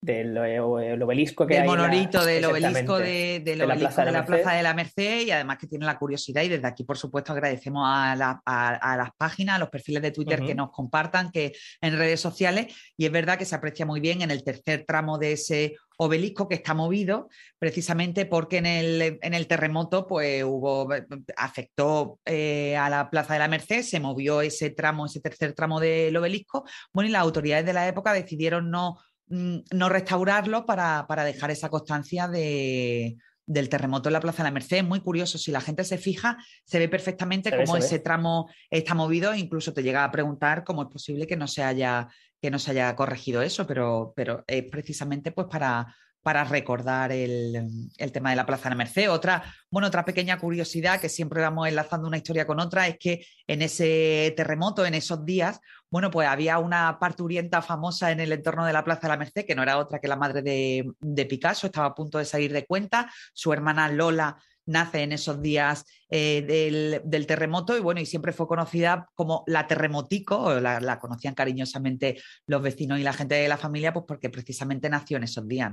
del 0.03 0.37
eh, 0.37 0.61
obelisco 0.61 1.47
que 1.47 1.55
del 1.55 1.65
monolito 1.65 2.25
del 2.25 2.45
obelisco 2.45 2.99
de, 2.99 3.41
la, 3.57 3.77
plaza 3.77 4.05
de 4.05 4.63
la, 4.63 4.75
Merced. 4.75 5.21
Y 5.21 5.31
además 5.31 5.59
que 5.59 5.69
tiene 5.69 5.87
la 5.87 5.97
curiosidad 5.97 6.43
y 6.43 6.49
desde 6.49 6.67
aquí 6.67 6.83
por 6.83 6.99
supuesto 6.99 7.33
agradecemos 7.33 7.85
a, 7.87 8.17
las 8.17 9.11
páginas, 9.17 9.57
a 9.57 9.59
los 9.61 9.71
perfiles 9.71 10.03
de 10.03 10.11
Twitter 10.11 10.43
que 10.45 10.57
nos 10.57 10.73
compartan 10.73 11.31
que 11.31 11.53
en 11.81 11.97
redes 11.97 12.21
sociales 12.21 12.75
y 12.97 13.07
es 13.07 13.13
verdad 13.13 13.39
que 13.39 13.45
se 13.45 13.55
aprecia 13.55 13.87
muy 13.87 14.01
bien 14.01 14.23
en 14.23 14.33
el 14.33 14.43
tercer 14.43 14.85
tramo 14.87 15.19
de 15.19 15.33
ese 15.33 15.77
obelisco 15.99 16.49
que 16.49 16.57
está 16.57 16.75
movido 16.75 17.29
precisamente 17.61 18.27
porque 18.27 18.59
en 18.59 18.67
el, 18.67 19.19
en 19.23 19.35
el 19.35 19.47
terremoto 19.47 20.09
pues 20.09 20.43
hubo 20.43 20.89
afectó 21.37 22.19
eh, 22.25 22.77
a 22.77 22.91
la 22.91 23.09
Plaza 23.09 23.35
de 23.35 23.39
la 23.39 23.47
Merced, 23.47 23.83
se 23.83 24.01
movió 24.01 24.41
ese 24.41 24.71
tramo, 24.71 25.07
ese 25.07 25.21
tercer 25.21 25.53
tramo 25.53 25.79
del 25.79 26.17
obelisco, 26.17 26.65
bueno 26.93 27.09
y 27.09 27.13
las 27.13 27.23
autoridades 27.23 27.65
de 27.65 27.73
la 27.73 27.87
época 27.87 28.13
decidieron 28.13 28.69
no 28.69 28.99
no 29.33 29.89
restaurarlo 29.89 30.67
para, 30.67 31.07
dejar 31.25 31.51
esa 31.51 31.71
constancia 31.71 32.29
de, 32.29 33.17
del 33.47 33.69
terremoto 33.69 34.09
en 34.09 34.13
la 34.13 34.21
Plaza 34.21 34.43
de 34.43 34.49
la 34.49 34.53
Merced. 34.53 34.77
Es 34.79 34.85
muy 34.85 35.01
curioso, 35.01 35.39
si 35.39 35.51
la 35.51 35.61
gente 35.61 35.85
se 35.85 35.97
fija, 35.97 36.37
se 36.65 36.79
ve 36.79 36.89
perfectamente 36.89 37.51
cómo 37.57 37.77
ese 37.77 37.99
tramo 37.99 38.51
está 38.71 38.95
movido, 38.95 39.35
incluso 39.35 39.73
te 39.73 39.83
llega 39.83 40.05
a 40.05 40.11
preguntar 40.11 40.65
cómo 40.65 40.83
es 40.83 40.89
posible 40.89 41.27
que 41.27 41.37
no 41.37 41.49
se 41.49 41.63
haya, 41.63 42.09
que 42.41 42.51
no 42.51 42.59
se 42.59 42.73
haya 42.73 42.95
corregido 42.95 43.41
eso, 43.41 43.67
pero, 43.67 44.13
pero 44.15 44.45
es 44.47 44.65
precisamente 44.71 45.33
pues 45.33 45.47
para, 45.51 45.95
para 46.23 46.45
recordar 46.45 47.11
el, 47.13 47.91
tema 48.13 48.31
de 48.31 48.37
la 48.37 48.47
Plaza 48.47 48.65
de 48.65 48.71
la 48.71 48.77
Merced. 48.77 49.11
Otra, 49.11 49.43
bueno, 49.71 49.89
otra 49.89 50.05
pequeña 50.05 50.39
curiosidad 50.39 51.01
que 51.01 51.09
siempre 51.09 51.43
vamos 51.43 51.69
enlazando 51.69 52.07
una 52.07 52.17
historia 52.17 52.47
con 52.47 52.61
otra 52.61 52.87
es 52.87 52.97
que 52.99 53.27
en 53.47 53.63
ese 53.63 54.33
terremoto, 54.37 54.87
en 54.87 54.95
esos 54.95 55.25
días, 55.25 55.61
bueno, 55.91 56.11
pues 56.11 56.29
había 56.29 56.59
una 56.59 56.99
parturienta 56.99 57.61
famosa 57.61 58.13
en 58.13 58.21
el 58.21 58.33
entorno 58.33 58.65
de 58.65 58.73
la 58.73 58.85
Plaza 58.85 59.03
de 59.03 59.09
la 59.09 59.17
Merced, 59.17 59.45
que 59.45 59.55
no 59.55 59.63
era 59.63 59.79
otra 59.79 59.99
que 59.99 60.09
la 60.09 60.17
madre 60.17 60.43
de, 60.43 61.27
Picasso, 61.27 61.67
estaba 61.67 61.89
a 61.89 61.95
punto 61.95 62.19
de 62.19 62.25
salir 62.25 62.53
de 62.53 62.67
cuenta. 62.67 63.11
Su 63.35 63.53
hermana 63.53 63.89
Lola 63.89 64.37
nace 64.65 65.03
en 65.03 65.11
esos 65.11 65.43
días 65.43 65.85
eh, 66.09 67.01
del, 67.05 67.27
terremoto 67.27 67.77
y 67.77 67.81
bueno, 67.81 68.01
y 68.01 68.07
siempre 68.07 68.33
fue 68.33 68.47
conocida 68.47 69.09
como 69.15 69.43
la 69.49 69.67
terremotico, 69.67 70.55
la, 70.61 70.79
la, 70.79 71.01
conocían 71.01 71.35
cariñosamente 71.35 72.23
los 72.47 72.63
vecinos 72.63 73.01
y 73.01 73.03
la 73.03 73.13
gente 73.13 73.35
de 73.35 73.49
la 73.49 73.57
familia, 73.57 73.93
pues 73.93 74.05
porque 74.07 74.31
precisamente 74.31 74.89
nació 74.89 75.17
en 75.17 75.25
esos 75.25 75.49
días. 75.49 75.73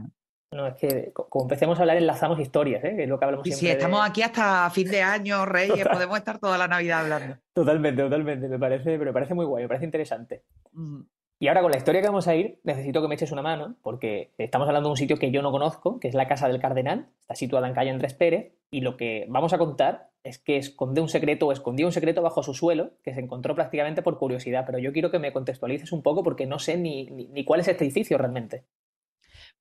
No, 0.52 0.66
es 0.66 0.76
que 0.76 1.12
como 1.14 1.46
empecemos 1.46 1.78
a 1.78 1.84
hablar, 1.84 1.98
enlazamos 1.98 2.40
historias, 2.40 2.84
¿eh? 2.84 2.96
que 2.96 3.04
es 3.04 3.10
lo 3.10 3.20
que 3.20 3.26
hablamos 3.26 3.46
y 3.46 3.52
siempre. 3.52 3.68
Sí, 3.68 3.72
estamos 3.78 4.10
aquí 4.10 4.24
hasta 4.24 4.70
fin 4.72 4.90
de 4.90 5.02
año, 5.04 5.46
Reyes, 5.46 5.88
podemos 5.88 6.18
estar 6.18 6.40
toda 6.40 6.58
la 6.58 6.68
Navidad 6.68 7.02
hablando. 7.02 7.38
Totalmente, 7.54 8.02
totalmente. 8.02 8.48
Me 8.48 8.58
parece, 8.58 8.98
pero 8.98 9.06
me 9.06 9.14
parece 9.14 9.36
muy 9.36 9.46
guay, 9.46 9.64
me 9.64 9.68
parece 9.68 9.86
interesante. 9.86 10.44
Y 11.38 11.48
ahora 11.48 11.62
con 11.62 11.72
la 11.72 11.78
historia 11.78 12.02
que 12.02 12.08
vamos 12.08 12.28
a 12.28 12.36
ir, 12.36 12.60
necesito 12.64 13.02
que 13.02 13.08
me 13.08 13.16
eches 13.16 13.32
una 13.32 13.44
mano, 13.44 13.76
porque 13.84 14.34
estamos 14.40 14.68
hablando 14.68 14.90
de 14.90 14.92
un 14.92 14.98
sitio 14.98 15.18
que 15.18 15.30
yo 15.32 15.44
no 15.44 15.52
conozco, 15.52 16.00
que 16.00 16.08
es 16.08 16.16
la 16.16 16.28
Casa 16.28 16.48
del 16.48 16.60
Cardenal, 16.60 17.10
está 17.22 17.36
situada 17.36 17.68
en 17.68 17.76
calle 17.76 17.92
Andrés 17.92 18.16
Pérez, 18.16 18.52
y 18.72 18.82
lo 18.82 18.98
que 18.98 19.26
vamos 19.30 19.54
a 19.54 19.60
contar 19.60 20.10
es 20.24 20.40
que 20.40 20.58
esconde 20.58 21.00
un 21.00 21.10
secreto 21.10 21.48
o 21.48 21.52
escondió 21.52 21.86
un 21.86 21.94
secreto 21.94 22.22
bajo 22.22 22.44
su 22.44 22.54
suelo, 22.54 22.92
que 23.04 23.14
se 23.14 23.22
encontró 23.22 23.56
prácticamente 23.56 24.02
por 24.02 24.18
curiosidad, 24.18 24.64
pero 24.66 24.80
yo 24.80 24.92
quiero 24.92 25.12
que 25.12 25.20
me 25.20 25.32
contextualices 25.32 25.92
un 25.92 26.02
poco 26.02 26.24
porque 26.24 26.46
no 26.46 26.60
sé 26.60 26.76
ni, 26.76 27.06
ni 27.06 27.46
cuál 27.46 27.62
es 27.62 27.68
este 27.68 27.86
edificio 27.86 28.18
realmente. 28.18 28.66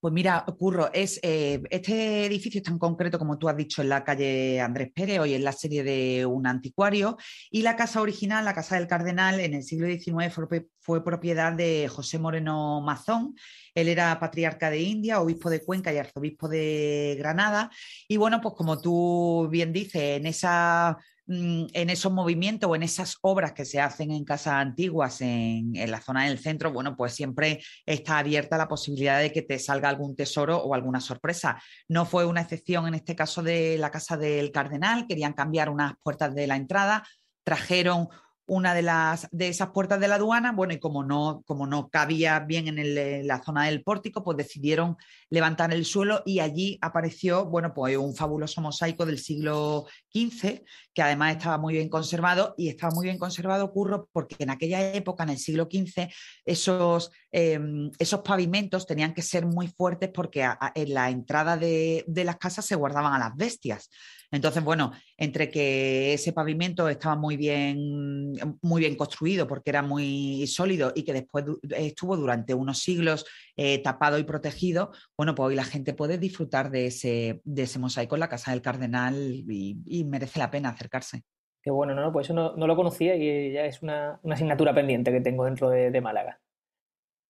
Pues 0.01 0.15
mira, 0.15 0.45
Curro, 0.57 0.93
es, 0.93 1.19
eh, 1.25 1.61
este 1.71 2.25
edificio 2.25 2.59
está 2.61 2.71
en 2.71 2.79
concreto, 2.79 3.19
como 3.19 3.37
tú 3.37 3.49
has 3.49 3.57
dicho, 3.57 3.83
en 3.83 3.89
la 3.89 4.05
calle 4.05 4.61
Andrés 4.61 4.93
Pérez, 4.95 5.19
hoy 5.19 5.35
en 5.35 5.43
la 5.43 5.51
serie 5.51 5.83
de 5.83 6.25
un 6.25 6.47
anticuario, 6.47 7.17
y 7.51 7.63
la 7.63 7.75
casa 7.75 8.01
original, 8.01 8.45
la 8.45 8.55
Casa 8.55 8.77
del 8.77 8.87
Cardenal, 8.87 9.41
en 9.41 9.55
el 9.55 9.65
siglo 9.65 9.89
XIX 9.89 10.33
fue, 10.33 10.69
fue 10.79 11.03
propiedad 11.03 11.53
de 11.53 11.89
José 11.89 12.21
Moreno 12.21 12.81
Mazón. 12.81 13.35
Él 13.75 13.89
era 13.89 14.21
patriarca 14.21 14.71
de 14.71 14.81
India, 14.83 15.21
obispo 15.21 15.51
de 15.51 15.65
Cuenca 15.65 15.93
y 15.93 15.99
arzobispo 15.99 16.49
de 16.49 17.17
Granada. 17.19 17.69
Y 18.07 18.19
bueno, 18.19 18.41
pues 18.41 18.55
como 18.55 18.81
tú 18.81 19.49
bien 19.51 19.73
dices, 19.73 20.19
en 20.19 20.27
esa 20.27 20.97
en 21.29 21.91
esos 21.91 22.11
movimientos 22.11 22.71
o 22.71 22.75
en 22.75 22.83
esas 22.83 23.19
obras 23.21 23.53
que 23.53 23.67
se 23.67 23.81
hacen 23.81 24.11
en 24.11 24.25
casas 24.25 24.55
antiguas 24.55 25.21
en, 25.21 25.73
la 25.91 26.01
zona 26.01 26.27
del 26.27 26.39
centro, 26.39 26.73
bueno, 26.73 26.97
pues 26.97 27.15
siempre 27.15 27.63
está 27.85 28.19
abierta 28.19 28.57
la 28.57 28.67
posibilidad 28.67 29.21
de 29.21 29.31
que 29.31 29.43
te 29.43 29.59
salga 29.59 29.91
algún 29.91 30.17
tesoro 30.17 30.57
o 30.57 30.75
alguna 30.75 31.01
sorpresa. 31.01 31.63
No 31.87 32.07
fue 32.07 32.25
una 32.25 32.41
excepción 32.41 32.89
en 32.89 32.95
este 32.95 33.15
caso 33.15 33.43
de 33.43 33.77
la 33.79 33.91
casa 33.91 34.17
del 34.17 34.51
cardenal, 34.51 35.07
querían 35.07 35.35
cambiar 35.35 35.69
unas 35.69 35.93
puertas 36.03 36.35
de 36.35 36.47
la 36.47 36.57
entrada, 36.57 37.07
trajeron 37.45 38.09
una 38.49 38.75
de, 38.75 38.83
las, 38.83 39.29
de 39.31 39.49
esas 39.49 39.69
puertas 39.69 40.01
de 40.01 40.09
la 40.09 40.17
aduana, 40.17 40.53
bueno, 40.53 40.73
y 40.73 40.79
como 40.79 41.05
no, 41.05 41.43
como 41.47 41.67
no 41.67 41.91
cabía 41.91 42.41
bien 42.41 42.67
en, 42.67 43.27
la 43.27 43.43
zona 43.43 43.67
del 43.67 43.83
pórtico, 43.83 44.25
pues 44.25 44.39
decidieron 44.39 44.97
levantar 45.29 45.73
el 45.73 45.85
suelo 45.85 46.23
y 46.25 46.41
allí 46.41 46.79
apareció, 46.81 47.45
bueno, 47.45 47.75
pues 47.75 47.97
un 47.97 48.15
fabuloso 48.15 48.61
mosaico 48.61 49.05
del 49.05 49.19
siglo 49.19 49.87
XV, 50.13 50.63
que 50.95 51.03
además 51.03 51.37
estaba 51.37 51.59
muy 51.59 51.75
bien 51.75 51.91
conservado 51.91 52.55
y 52.57 52.69
estaba 52.69 52.95
muy 52.95 53.05
bien 53.07 53.19
conservado, 53.19 53.71
Curro, 53.71 54.09
porque 54.13 54.37
en 54.39 54.51
aquella 54.51 54.95
época, 54.95 55.25
en 55.25 55.31
el 55.31 55.39
siglo 55.39 55.69
XV, 55.71 56.09
esos, 56.47 57.11
em, 57.33 57.91
esos 57.99 58.21
pavimentos 58.21 58.87
tenían 58.87 59.15
que 59.15 59.23
ser 59.23 59.47
muy 59.47 59.69
fuertes 59.69 60.11
porque 60.13 60.49
en 60.75 60.95
la 60.95 61.11
entrada 61.11 61.57
de, 61.57 62.05
las 62.07 62.37
casas 62.37 62.65
se 62.65 62.75
guardaban 62.75 63.15
a 63.15 63.19
las 63.19 63.37
bestias. 63.37 63.91
Entonces, 64.31 64.63
bueno, 64.63 64.93
entre 65.17 65.51
que 65.51 66.13
ese 66.13 66.35
pavimento 66.35 66.89
estaba 66.89 67.17
muy 67.17 67.37
bien, 67.39 68.35
muy 68.61 68.81
bien 68.81 68.95
construido 68.95 69.47
porque 69.47 69.71
era 69.71 69.81
muy 69.81 70.47
sólido 70.47 70.93
y 70.95 71.03
que 71.03 71.15
después 71.15 71.47
estuvo 71.71 72.17
durante 72.17 72.53
unos 72.53 72.79
siglos 72.79 73.25
eh, 73.57 73.79
tapado 73.79 74.19
y 74.19 74.25
protegido, 74.25 74.93
bueno, 75.17 75.35
pues 75.35 75.49
hoy 75.49 75.55
la 75.55 75.65
gente 75.65 75.95
puede 75.95 76.19
disfrutar 76.19 76.71
de 76.71 76.87
ese, 76.87 77.41
mosaico 77.79 78.17
en 78.17 78.21
la 78.21 78.29
Casa 78.29 78.51
del 78.51 78.63
Cardenal 78.63 79.17
y, 79.17 80.05
merece 80.05 80.39
la 80.39 80.51
pena 80.51 80.71
acercarse. 80.71 81.23
Qué 81.63 81.71
bueno, 81.71 81.95
no, 81.95 82.13
pues 82.13 82.27
eso 82.27 82.35
no, 82.35 82.67
lo 82.67 82.77
conocía 82.77 83.17
y 83.17 83.53
ya 83.53 83.65
es 83.65 83.83
una, 83.83 84.21
asignatura 84.31 84.75
pendiente 84.75 85.11
que 85.11 85.21
tengo 85.21 85.45
dentro 85.45 85.71
de, 85.71 86.01
Málaga. 86.01 86.39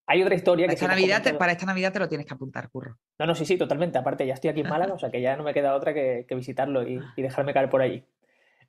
Hay 0.09 0.23
otra 0.23 0.33
historia 0.33 0.65
para 0.65 0.75
que... 0.75 0.83
Esta 0.83 0.87
Navidad 0.87 1.37
Para 1.37 1.51
esta 1.51 1.65
Navidad 1.67 1.93
te 1.93 1.99
lo 1.99 2.09
tienes 2.09 2.25
que 2.25 2.33
apuntar, 2.33 2.69
Curro. 2.69 2.97
No, 3.19 3.27
no, 3.27 3.35
sí, 3.35 3.45
sí, 3.45 3.57
totalmente. 3.57 3.99
Aparte, 3.99 4.25
ya 4.25 4.33
estoy 4.33 4.49
aquí 4.49 4.61
en 4.61 4.67
Málaga, 4.69 4.93
o 4.93 4.99
sea 4.99 5.11
que 5.11 5.21
ya 5.21 5.37
no 5.37 5.43
me 5.43 5.53
queda 5.53 5.75
otra 5.75 5.93
que, 5.93 6.25
visitarlo 6.31 6.81
y, 6.81 6.99
dejarme 7.15 7.53
caer 7.53 7.69
por 7.69 7.83
allí. 7.83 8.03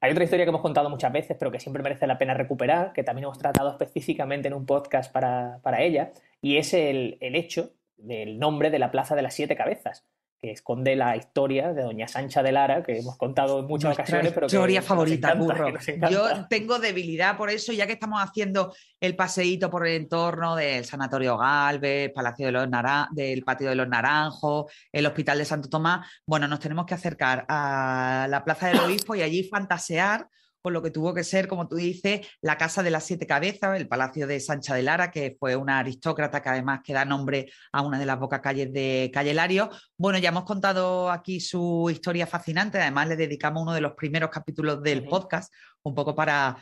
Hay 0.03 0.13
otra 0.13 0.25
historia 0.25 0.45
que 0.45 0.51
hemos 0.51 0.61
contado 0.61 0.91
muchas 0.91 1.11
veces, 1.11 1.39
pero 1.39 1.51
que 1.51 1.59
siempre 1.59 1.83
merece 1.83 2.07
la 2.07 2.19
pena 2.19 2.35
recuperar, 2.35 2.93
que 2.93 3.03
también 3.03 3.25
hemos 3.25 3.39
tratado 3.39 3.71
específicamente 3.71 4.49
en 4.49 4.55
un 4.55 4.67
podcast 4.67 5.11
para, 5.11 5.81
ella, 5.81 6.13
y 6.43 6.59
es 6.59 6.75
el, 6.75 7.17
el 7.23 7.35
hecho 7.35 7.73
del 7.97 8.39
nombre 8.39 8.71
de 8.71 8.79
la 8.79 8.91
Plaza 8.91 9.17
de 9.17 9.23
las 9.23 9.33
Siete 9.33 9.57
Cabezas 9.57 10.07
que 10.41 10.53
esconde 10.53 10.97
la 10.97 11.17
historia 11.17 11.73
de 11.73 11.83
Doña 11.83 12.09
Sancha 12.09 12.43
de 12.43 12.53
Lara, 12.53 12.83
que 12.83 12.99
hemos 12.99 13.17
contado 13.19 13.61
en 13.61 13.67
muchas 13.67 13.93
ocasiones, 13.93 14.33
pero 14.33 14.47
que 14.47 14.57
historia 14.57 14.81
favorita, 14.81 15.35
burro. 15.35 15.75
Yo 16.11 16.47
tengo 16.49 16.79
debilidad 16.79 17.37
por 17.37 17.51
eso, 17.51 17.73
ya 17.73 17.87
que 17.87 17.93
estamos 17.93 18.23
haciendo 18.23 18.75
el 19.01 19.17
paseíto 19.17 19.71
por 19.71 19.87
el 19.87 20.03
entorno 20.03 20.57
del 20.57 20.85
Sanatorio 20.85 21.37
Galvez, 21.37 22.11
Palacio 22.15 22.47
de 22.47 22.53
los 22.53 22.69
del 23.13 23.45
Patio 23.45 23.69
de 23.69 23.75
los 23.75 23.89
Naranjos, 23.89 24.73
el 24.91 25.07
Hospital 25.07 25.39
de 25.39 25.45
Santo 25.45 25.69
Tomás, 25.69 26.09
bueno, 26.25 26.49
nos 26.49 26.61
tenemos 26.61 26.87
que 26.87 26.95
acercar 26.95 27.45
a 27.49 28.27
la 28.31 28.43
Plaza 28.45 28.69
del 28.69 28.81
Obispo 28.81 29.15
y 29.15 29.23
allí 29.23 29.45
fantasear 29.45 30.27
por 30.63 30.73
lo 30.73 30.83
que 30.83 30.91
tuvo 30.91 31.15
que 31.15 31.25
ser, 31.25 31.49
como 31.49 31.69
tú 31.69 31.77
dices, 31.77 32.27
la 32.41 32.57
Casa 32.57 32.83
de 32.83 32.91
las 32.91 33.05
Siete 33.05 33.27
Cabezas, 33.27 33.79
el 33.79 33.89
Palacio 33.89 34.27
de 34.27 34.41
Sancha 34.41 34.75
de 34.75 34.83
Lara, 34.83 35.11
que 35.11 35.37
fue 35.39 35.57
una 35.57 35.79
aristócrata 35.79 36.43
que 36.43 36.49
además 36.49 36.81
que 36.85 36.93
da 36.93 37.05
nombre 37.05 37.51
a 37.73 37.83
una 37.83 37.99
de 37.99 38.07
las 38.07 38.19
bocas 38.19 38.41
calles 38.41 38.73
de 38.73 39.11
Calle 39.13 39.35
Lario. 39.35 39.71
Bueno, 39.97 40.19
ya 40.19 40.31
hemos 40.31 40.45
contado 40.45 41.11
aquí 41.11 41.41
su 41.41 41.89
historia 41.91 42.27
fascinante, 42.27 42.81
además 42.81 43.09
le 43.09 43.17
dedicamos 43.17 43.63
uno 43.63 43.73
de 43.73 43.81
los 43.81 43.93
primeros 43.93 44.31
capítulos 44.31 44.83
del 44.83 45.05
podcast, 45.05 45.53
un 45.83 45.95
poco 45.95 46.15
para, 46.15 46.57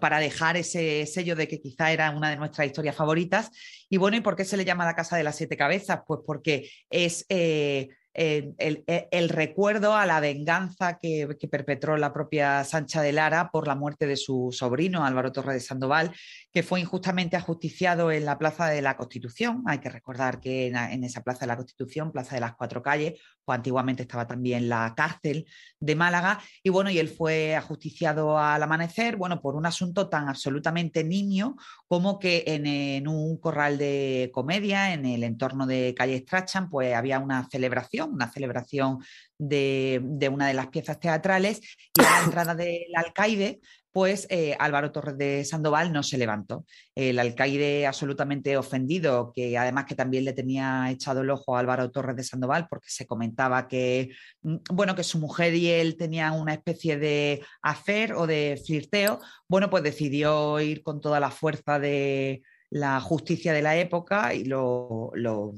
para 0.00 0.18
dejar 0.18 0.56
ese 0.56 1.06
sello 1.06 1.36
de 1.36 1.48
que 1.48 1.60
quizá 1.60 1.92
era 1.92 2.10
una 2.10 2.30
de 2.30 2.36
nuestras 2.36 2.66
historias 2.66 2.96
favoritas. 2.96 3.50
Y 3.88 3.96
bueno, 3.96 4.16
¿y 4.16 4.20
por 4.20 4.36
qué 4.36 4.44
se 4.44 4.56
le 4.56 4.64
llama 4.64 4.84
la 4.84 4.94
Casa 4.94 5.16
de 5.16 5.24
las 5.24 5.36
Siete 5.36 5.56
Cabezas? 5.56 6.00
Pues 6.06 6.20
porque 6.26 6.70
es 6.90 7.24
eh, 7.28 7.88
el, 8.18 9.28
recuerdo 9.28 9.94
a 9.94 10.04
la 10.04 10.18
venganza 10.18 10.98
que, 10.98 11.28
perpetró 11.50 11.96
la 11.96 12.12
propia 12.12 12.64
Sancha 12.64 13.00
de 13.00 13.12
Lara 13.12 13.50
por 13.50 13.66
la 13.68 13.76
muerte 13.76 14.06
de 14.06 14.16
su 14.16 14.48
sobrino 14.50 15.04
Álvaro 15.04 15.30
Torres 15.30 15.54
de 15.54 15.60
Sandoval, 15.60 16.12
que 16.52 16.62
fue 16.62 16.80
injustamente 16.80 17.36
ajusticiado 17.36 18.10
en 18.10 18.24
la 18.24 18.38
Plaza 18.38 18.66
de 18.66 18.82
la 18.82 18.96
Constitución. 18.96 19.62
Hay 19.66 19.78
que 19.78 19.88
recordar 19.88 20.40
que 20.40 20.66
en, 20.66 21.04
esa 21.04 21.22
Plaza 21.22 21.40
de 21.40 21.46
la 21.46 21.56
Constitución, 21.56 22.10
Plaza 22.10 22.34
de 22.34 22.40
las 22.40 22.56
Cuatro 22.56 22.82
Calles, 22.82 23.20
pues 23.44 23.56
antiguamente 23.56 24.02
estaba 24.02 24.26
también 24.26 24.68
la 24.68 24.92
cárcel 24.96 25.46
de 25.78 25.94
Málaga, 25.94 26.40
y 26.62 26.70
bueno, 26.70 26.90
y 26.90 26.98
él 26.98 27.08
fue 27.08 27.54
ajusticiado 27.54 28.38
al 28.38 28.62
amanecer, 28.62 29.16
bueno, 29.16 29.40
por 29.40 29.54
un 29.54 29.64
asunto 29.64 30.08
tan 30.08 30.28
absolutamente 30.28 31.04
niño 31.04 31.56
como 31.86 32.18
que 32.18 32.44
en, 32.46 33.08
un 33.08 33.38
corral 33.38 33.78
de 33.78 34.30
comedia, 34.32 34.92
en 34.92 35.06
el 35.06 35.24
entorno 35.24 35.66
de 35.66 35.94
Calle 35.96 36.18
Strachan, 36.18 36.68
pues 36.68 36.94
había 36.94 37.18
una 37.18 37.48
celebración, 37.48 38.07
una 38.08 38.30
celebración 38.30 38.98
de, 39.38 40.00
de, 40.02 40.28
una 40.28 40.48
de 40.48 40.54
las 40.54 40.68
piezas 40.68 40.98
teatrales 41.00 41.60
y 41.94 42.00
a 42.02 42.10
la 42.10 42.24
entrada 42.24 42.54
del 42.54 42.94
alcaide 42.96 43.60
pues 43.98 44.28
eh, 44.30 44.54
Álvaro 44.60 44.92
Torres 44.92 45.18
de 45.18 45.44
Sandoval 45.44 45.92
no 45.92 46.04
se 46.04 46.18
levantó. 46.18 46.64
El 46.94 47.18
alcaide 47.18 47.84
absolutamente 47.84 48.56
ofendido, 48.56 49.32
que 49.34 49.58
además 49.58 49.86
que 49.86 49.96
también 49.96 50.24
le 50.24 50.34
tenía 50.34 50.88
echado 50.88 51.22
el 51.22 51.30
ojo 51.30 51.56
a 51.56 51.58
Álvaro 51.58 51.90
Torres 51.90 52.14
de 52.14 52.22
Sandoval, 52.22 52.68
porque 52.68 52.90
se 52.90 53.08
comentaba 53.08 53.66
que, 53.66 54.10
mm, 54.42 54.56
bueno, 54.72 54.94
que 54.94 55.02
su 55.02 55.18
mujer 55.18 55.52
y 55.54 55.68
él 55.68 55.96
tenían 55.96 56.34
una 56.34 56.54
especie 56.54 56.96
de 56.96 57.42
hacer 57.60 58.12
o 58.12 58.28
de 58.28 58.62
flirteo, 58.64 59.18
bueno, 59.48 59.68
pues 59.68 59.82
decidió 59.82 60.60
ir 60.60 60.84
con 60.84 61.00
toda 61.00 61.18
la 61.18 61.32
fuerza 61.32 61.80
de 61.80 62.42
la 62.70 63.00
justicia 63.00 63.52
de 63.52 63.62
la 63.62 63.76
época 63.76 64.34
y 64.34 64.44
lo, 64.44 65.10
lo, 65.14 65.54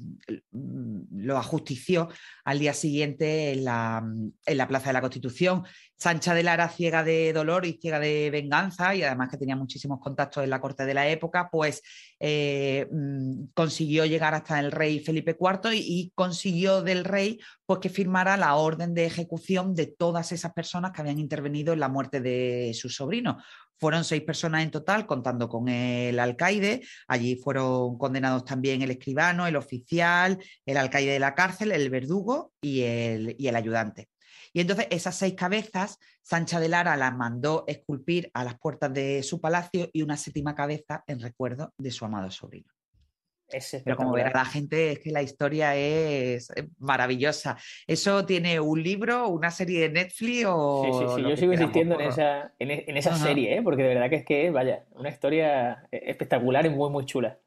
lo 0.53 1.37
ajustició 1.37 2.09
al 2.45 2.59
día 2.59 2.73
siguiente 2.73 3.53
en 3.53 3.65
la, 3.65 4.03
en 4.47 4.57
la, 4.57 4.69
Plaza 4.69 4.91
de 4.91 4.93
la 4.93 5.01
Constitución. 5.01 5.65
Sancha 5.97 6.33
de 6.33 6.43
Lara, 6.43 6.69
ciega 6.69 7.05
de 7.05 7.33
dolor 7.33 7.67
y 7.67 7.75
ciega 7.75 7.99
de 7.99 8.31
venganza, 8.31 8.95
y 8.95 9.03
además 9.03 9.29
que 9.29 9.37
tenía 9.37 9.57
muchísimos 9.57 10.01
contactos 10.01 10.43
en 10.43 10.49
la 10.49 10.61
corte 10.61 10.87
de 10.87 10.95
la 10.95 11.09
época, 11.09 11.51
pues 11.51 11.83
eh, 12.19 12.89
mm, 12.91 13.49
consiguió 13.53 14.07
llegar 14.07 14.35
hasta 14.35 14.61
el 14.61 14.73
rey 14.73 15.01
Felipe 15.01 15.37
IV 15.39 15.75
y, 15.75 15.79
y, 15.79 16.13
consiguió 16.15 16.83
del 16.83 17.05
rey 17.05 17.39
pues, 17.67 17.81
que 17.81 17.91
firmara 17.91 18.39
la 18.39 18.55
orden 18.55 18.95
de 18.95 19.05
ejecución 19.05 19.75
de 19.75 19.87
todas 19.89 20.33
esas 20.33 20.55
personas 20.55 20.93
que 20.93 21.03
habían 21.03 21.19
intervenido 21.19 21.75
en 21.75 21.81
la 21.81 21.89
muerte 21.89 22.21
de 22.21 22.73
su 22.75 22.89
sobrino. 22.89 23.39
Fueron 23.81 24.05
seis 24.05 24.23
personas 24.23 24.63
en 24.63 24.71
total, 24.71 25.07
contando 25.07 25.49
con 25.49 25.69
el 25.69 26.19
alcaide. 26.19 26.83
Allí 27.09 27.37
fueron 27.37 27.97
condenados 27.97 28.45
también 28.45 28.83
el 28.83 28.91
escribano, 28.91 29.47
el 29.47 29.57
oficial, 29.57 30.39
el 30.67 30.77
alcaide 30.77 31.13
de 31.13 31.19
la 31.19 31.35
cárcel, 31.35 31.73
el 31.73 31.89
verdugo 31.89 32.53
y 32.61 32.83
el, 32.83 33.35
y 33.39 33.49
el 33.49 33.57
ayudante. 33.57 34.11
Y 34.53 34.61
entonces 34.61 34.87
esas 34.91 35.17
seis 35.17 35.35
cabezas, 35.35 35.99
Sancha 36.23 36.61
de 36.61 36.69
Lara 36.69 36.97
las 36.97 37.17
mandó 37.17 37.65
esculpir 37.67 38.31
a 38.35 38.45
las 38.45 38.59
puertas 38.59 38.93
de 38.93 39.23
su 39.23 39.41
palacio 39.41 39.89
y 39.93 40.03
una 40.03 40.17
séptima 40.17 40.55
cabeza 40.55 41.03
en 41.07 41.21
recuerdo 41.21 41.73
de 41.79 41.91
su 41.91 42.05
amado 42.05 42.31
sobrino. 42.31 42.71
Pero 43.85 43.97
como 43.97 44.13
verá 44.13 44.31
la 44.33 44.45
gente, 44.45 44.93
es 44.93 44.99
que 45.01 45.11
la 45.11 45.23
historia 45.23 45.75
es 45.77 46.53
maravillosa. 46.79 47.57
¿Eso 47.87 48.25
tiene 48.25 48.61
un 48.61 48.83
libro, 48.83 49.29
una 49.29 49.51
serie 49.51 49.81
de 49.81 49.89
Netflix 49.91 50.45
o...? 50.47 50.85
Sí, 50.85 50.93
sí, 50.93 51.15
sí. 51.17 51.31
Yo 51.31 51.37
sigo 51.37 51.53
insistiendo 51.53 51.95
en 51.97 52.09
esa, 52.09 52.53
en, 52.59 52.97
esa 52.97 53.17
serie, 53.17 53.57
¿eh? 53.57 53.63
porque 53.63 53.83
de 53.83 53.89
verdad 53.89 54.11
que 54.11 54.17
es 54.17 54.25
que, 54.25 54.51
vaya, 54.51 54.85
una 54.93 55.09
historia 55.09 55.87
espectacular 55.91 56.67
y 56.67 56.71
muy, 56.71 56.91
muy 56.91 57.05
chula. 57.05 57.39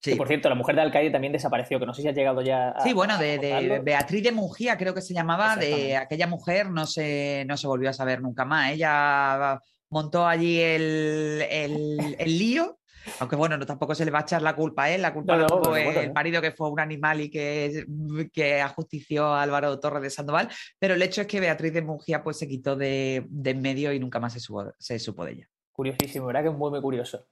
Sí. 0.00 0.14
por 0.14 0.28
cierto, 0.28 0.48
la 0.48 0.54
mujer 0.54 0.76
de 0.76 0.82
Alcaide 0.82 1.10
también 1.10 1.32
desapareció, 1.32 1.80
que 1.80 1.86
no 1.86 1.92
sé 1.92 2.02
si 2.02 2.08
ha 2.08 2.12
llegado 2.12 2.40
ya 2.40 2.68
a, 2.68 2.82
Sí, 2.82 2.92
bueno, 2.92 3.18
de, 3.18 3.80
Beatriz 3.82 4.22
de 4.22 4.30
Mungía 4.30 4.78
creo 4.78 4.94
que 4.94 5.00
se 5.00 5.12
llamaba, 5.12 5.56
de 5.56 5.96
aquella 5.96 6.28
mujer 6.28 6.70
no 6.70 6.86
se, 6.86 7.44
no 7.48 7.56
se 7.56 7.66
volvió 7.66 7.90
a 7.90 7.92
saber 7.92 8.22
nunca 8.22 8.44
más. 8.44 8.72
Ella 8.72 9.60
montó 9.90 10.24
allí 10.24 10.60
el, 10.60 11.44
el, 11.50 12.16
el 12.16 12.38
lío 12.38 12.77
aunque 13.20 13.36
bueno, 13.36 13.56
no, 13.56 13.66
tampoco 13.66 13.94
se 13.94 14.04
le 14.04 14.10
va 14.10 14.20
a 14.20 14.22
echar 14.22 14.42
la 14.42 14.54
culpa 14.54 14.84
a 14.84 14.90
él, 14.90 15.02
la 15.02 15.12
culpa 15.12 15.36
no, 15.36 15.76
es 15.76 15.96
el 15.96 16.12
marido 16.12 16.40
que 16.40 16.52
fue 16.52 16.70
un 16.70 16.80
animal 16.80 17.20
y 17.20 17.30
que, 17.30 17.84
que 18.32 18.60
ajustició 18.60 19.26
a 19.26 19.42
Álvaro 19.42 19.78
Torres 19.80 20.02
de 20.02 20.10
Sandoval, 20.10 20.48
pero 20.78 20.94
el 20.94 21.02
hecho 21.02 21.22
es 21.22 21.26
que 21.26 21.40
Beatriz 21.40 21.72
de 21.72 21.82
Mungía 21.82 22.22
pues 22.22 22.38
se 22.38 22.48
quitó 22.48 22.76
de, 22.76 23.26
en 23.44 23.62
medio 23.62 23.92
y 23.92 23.98
nunca 23.98 24.20
más 24.20 24.32
se, 24.32 24.40
se 24.78 24.98
supo 24.98 25.24
de 25.24 25.32
ella. 25.32 25.48
Curiosísimo, 25.72 26.26
¿verdad? 26.26 26.42
Que 26.42 26.48
es 26.48 26.56
muy, 26.56 26.70
muy 26.70 26.80
curioso. 26.80 27.26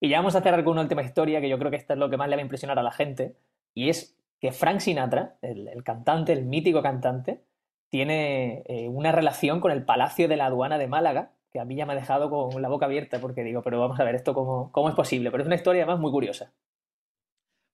Y 0.00 0.08
ya 0.08 0.18
vamos 0.18 0.34
a 0.34 0.40
cerrar 0.40 0.64
con 0.64 0.72
una 0.72 0.82
última 0.82 1.02
historia 1.02 1.40
que 1.40 1.48
yo 1.48 1.58
creo 1.58 1.70
que 1.70 1.76
esta 1.76 1.92
es 1.92 1.98
lo 1.98 2.08
que 2.08 2.16
más 2.16 2.28
le 2.28 2.36
va 2.36 2.40
a 2.40 2.44
impresionar 2.44 2.78
a 2.78 2.82
la 2.82 2.92
gente, 2.92 3.36
y 3.74 3.90
es 3.90 4.16
que 4.40 4.52
Frank 4.52 4.80
Sinatra, 4.80 5.36
el, 5.42 5.84
cantante, 5.84 6.32
el 6.32 6.46
mítico 6.46 6.82
cantante, 6.82 7.44
tiene 7.90 8.62
eh, 8.66 8.88
una 8.88 9.12
relación 9.12 9.60
con 9.60 9.72
el 9.72 9.84
Palacio 9.84 10.28
de 10.28 10.36
la 10.36 10.46
Aduana 10.46 10.78
de 10.78 10.86
Málaga, 10.86 11.32
que 11.52 11.60
a 11.60 11.64
mí 11.64 11.76
ya 11.76 11.86
me 11.86 11.92
ha 11.92 11.96
dejado 11.96 12.30
con 12.30 12.60
la 12.62 12.68
boca 12.68 12.86
abierta 12.86 13.20
porque 13.20 13.42
digo, 13.44 13.62
pero 13.62 13.80
vamos 13.80 13.98
a 14.00 14.04
ver 14.04 14.14
esto 14.14 14.34
cómo, 14.34 14.70
cómo 14.72 14.88
es 14.88 14.94
posible. 14.94 15.30
Pero 15.30 15.42
es 15.42 15.46
una 15.46 15.56
historia 15.56 15.82
además 15.82 16.00
muy 16.00 16.10
curiosa. 16.12 16.52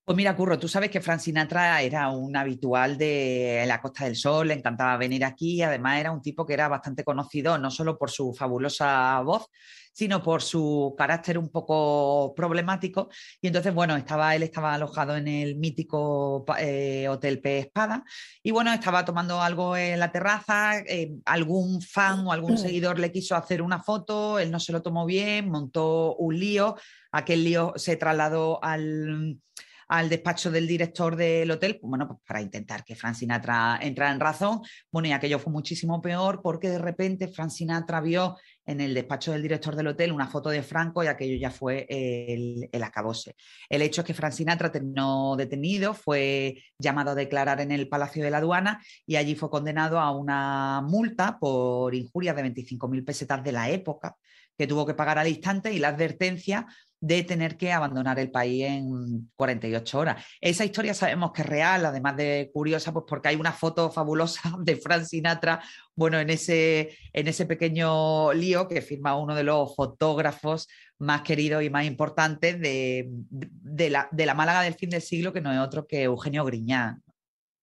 Pues 0.06 0.14
mira, 0.16 0.36
Curro, 0.36 0.56
tú 0.56 0.68
sabes 0.68 0.88
que 0.88 1.00
Frank 1.00 1.18
Sinatra 1.18 1.82
era 1.82 2.10
un 2.10 2.36
habitual 2.36 2.96
de 2.96 3.64
la 3.66 3.80
Costa 3.80 4.04
del 4.04 4.14
Sol, 4.14 4.46
le 4.46 4.54
encantaba 4.54 4.96
venir 4.96 5.24
aquí 5.24 5.54
y 5.54 5.62
además 5.62 5.98
era 5.98 6.12
un 6.12 6.22
tipo 6.22 6.46
que 6.46 6.54
era 6.54 6.68
bastante 6.68 7.02
conocido 7.02 7.58
no 7.58 7.72
solo 7.72 7.98
por 7.98 8.12
su 8.12 8.32
fabulosa 8.32 9.20
voz, 9.22 9.48
sino 9.92 10.22
por 10.22 10.42
su 10.42 10.94
carácter 10.96 11.38
un 11.38 11.48
poco 11.48 12.32
problemático. 12.36 13.08
Y 13.40 13.48
entonces, 13.48 13.74
bueno, 13.74 13.96
estaba, 13.96 14.36
él 14.36 14.44
estaba 14.44 14.74
alojado 14.74 15.16
en 15.16 15.26
el 15.26 15.56
mítico 15.56 16.44
eh, 16.56 17.08
Hotel 17.08 17.40
P. 17.40 17.58
Espada 17.58 18.04
y 18.44 18.52
bueno, 18.52 18.72
estaba 18.72 19.04
tomando 19.04 19.42
algo 19.42 19.76
en 19.76 19.98
la 19.98 20.12
terraza, 20.12 20.78
eh, 20.86 21.16
algún 21.24 21.82
fan 21.82 22.24
o 22.28 22.30
algún 22.30 22.56
seguidor 22.58 23.00
le 23.00 23.10
quiso 23.10 23.34
hacer 23.34 23.60
una 23.60 23.82
foto, 23.82 24.38
él 24.38 24.52
no 24.52 24.60
se 24.60 24.70
lo 24.70 24.82
tomó 24.82 25.04
bien, 25.04 25.50
montó 25.50 26.14
un 26.14 26.38
lío, 26.38 26.76
aquel 27.10 27.42
lío 27.42 27.72
se 27.74 27.96
trasladó 27.96 28.62
al 28.62 29.40
al 29.88 30.08
despacho 30.08 30.50
del 30.50 30.66
director 30.66 31.16
del 31.16 31.50
hotel, 31.50 31.78
pues 31.80 31.88
bueno, 31.88 32.08
pues 32.08 32.20
para 32.26 32.40
intentar 32.40 32.84
que 32.84 32.96
Frank 32.96 33.14
Sinatra 33.14 33.78
entrara 33.80 34.12
en 34.12 34.20
razón. 34.20 34.60
Bueno, 34.90 35.08
y 35.08 35.12
aquello 35.12 35.38
fue 35.38 35.52
muchísimo 35.52 36.00
peor 36.00 36.40
porque 36.42 36.68
de 36.68 36.78
repente 36.78 37.28
Frank 37.28 37.50
Sinatra 37.50 38.00
vio 38.00 38.36
en 38.64 38.80
el 38.80 38.94
despacho 38.94 39.32
del 39.32 39.42
director 39.42 39.76
del 39.76 39.86
hotel 39.86 40.10
una 40.10 40.26
foto 40.26 40.50
de 40.50 40.62
Franco 40.62 41.04
y 41.04 41.06
aquello 41.06 41.36
ya 41.38 41.50
fue 41.50 41.86
el, 41.88 42.68
el 42.72 42.82
acabose. 42.82 43.36
El 43.68 43.82
hecho 43.82 44.00
es 44.00 44.06
que 44.06 44.14
Frank 44.14 44.32
Sinatra 44.32 44.72
terminó 44.72 45.36
detenido, 45.36 45.94
fue 45.94 46.62
llamado 46.78 47.12
a 47.12 47.14
declarar 47.14 47.60
en 47.60 47.70
el 47.70 47.88
Palacio 47.88 48.24
de 48.24 48.30
la 48.30 48.38
Aduana 48.38 48.82
y 49.06 49.16
allí 49.16 49.36
fue 49.36 49.50
condenado 49.50 50.00
a 50.00 50.10
una 50.10 50.82
multa 50.82 51.38
por 51.38 51.94
injurias 51.94 52.34
de 52.34 52.42
25.000 52.42 53.04
pesetas 53.04 53.44
de 53.44 53.52
la 53.52 53.70
época 53.70 54.16
que 54.58 54.66
tuvo 54.66 54.86
que 54.86 54.94
pagar 54.94 55.18
al 55.18 55.28
instante 55.28 55.72
y 55.72 55.78
la 55.78 55.88
advertencia 55.88 56.66
de 57.00 57.22
tener 57.24 57.56
que 57.56 57.72
abandonar 57.72 58.18
el 58.18 58.30
país 58.30 58.64
en 58.64 59.30
48 59.36 59.98
horas. 59.98 60.26
Esa 60.40 60.64
historia 60.64 60.94
sabemos 60.94 61.32
que 61.32 61.42
es 61.42 61.48
real, 61.48 61.84
además 61.84 62.16
de 62.16 62.50
curiosa, 62.52 62.92
pues 62.92 63.04
porque 63.08 63.28
hay 63.28 63.36
una 63.36 63.52
foto 63.52 63.90
fabulosa 63.90 64.40
de 64.60 64.76
Frank 64.76 65.04
Sinatra, 65.04 65.62
bueno, 65.94 66.18
en 66.18 66.30
ese, 66.30 66.96
en 67.12 67.28
ese 67.28 67.46
pequeño 67.46 68.32
lío 68.32 68.68
que 68.68 68.80
firma 68.80 69.16
uno 69.16 69.34
de 69.34 69.44
los 69.44 69.74
fotógrafos 69.74 70.68
más 70.98 71.22
queridos 71.22 71.62
y 71.62 71.70
más 71.70 71.84
importantes 71.84 72.60
de, 72.60 73.08
de, 73.08 73.90
la, 73.90 74.08
de 74.10 74.26
la 74.26 74.34
Málaga 74.34 74.62
del 74.62 74.74
fin 74.74 74.90
del 74.90 75.02
siglo, 75.02 75.32
que 75.32 75.40
no 75.40 75.52
es 75.52 75.58
otro 75.58 75.86
que 75.86 76.04
Eugenio 76.04 76.44
Griñán. 76.44 77.02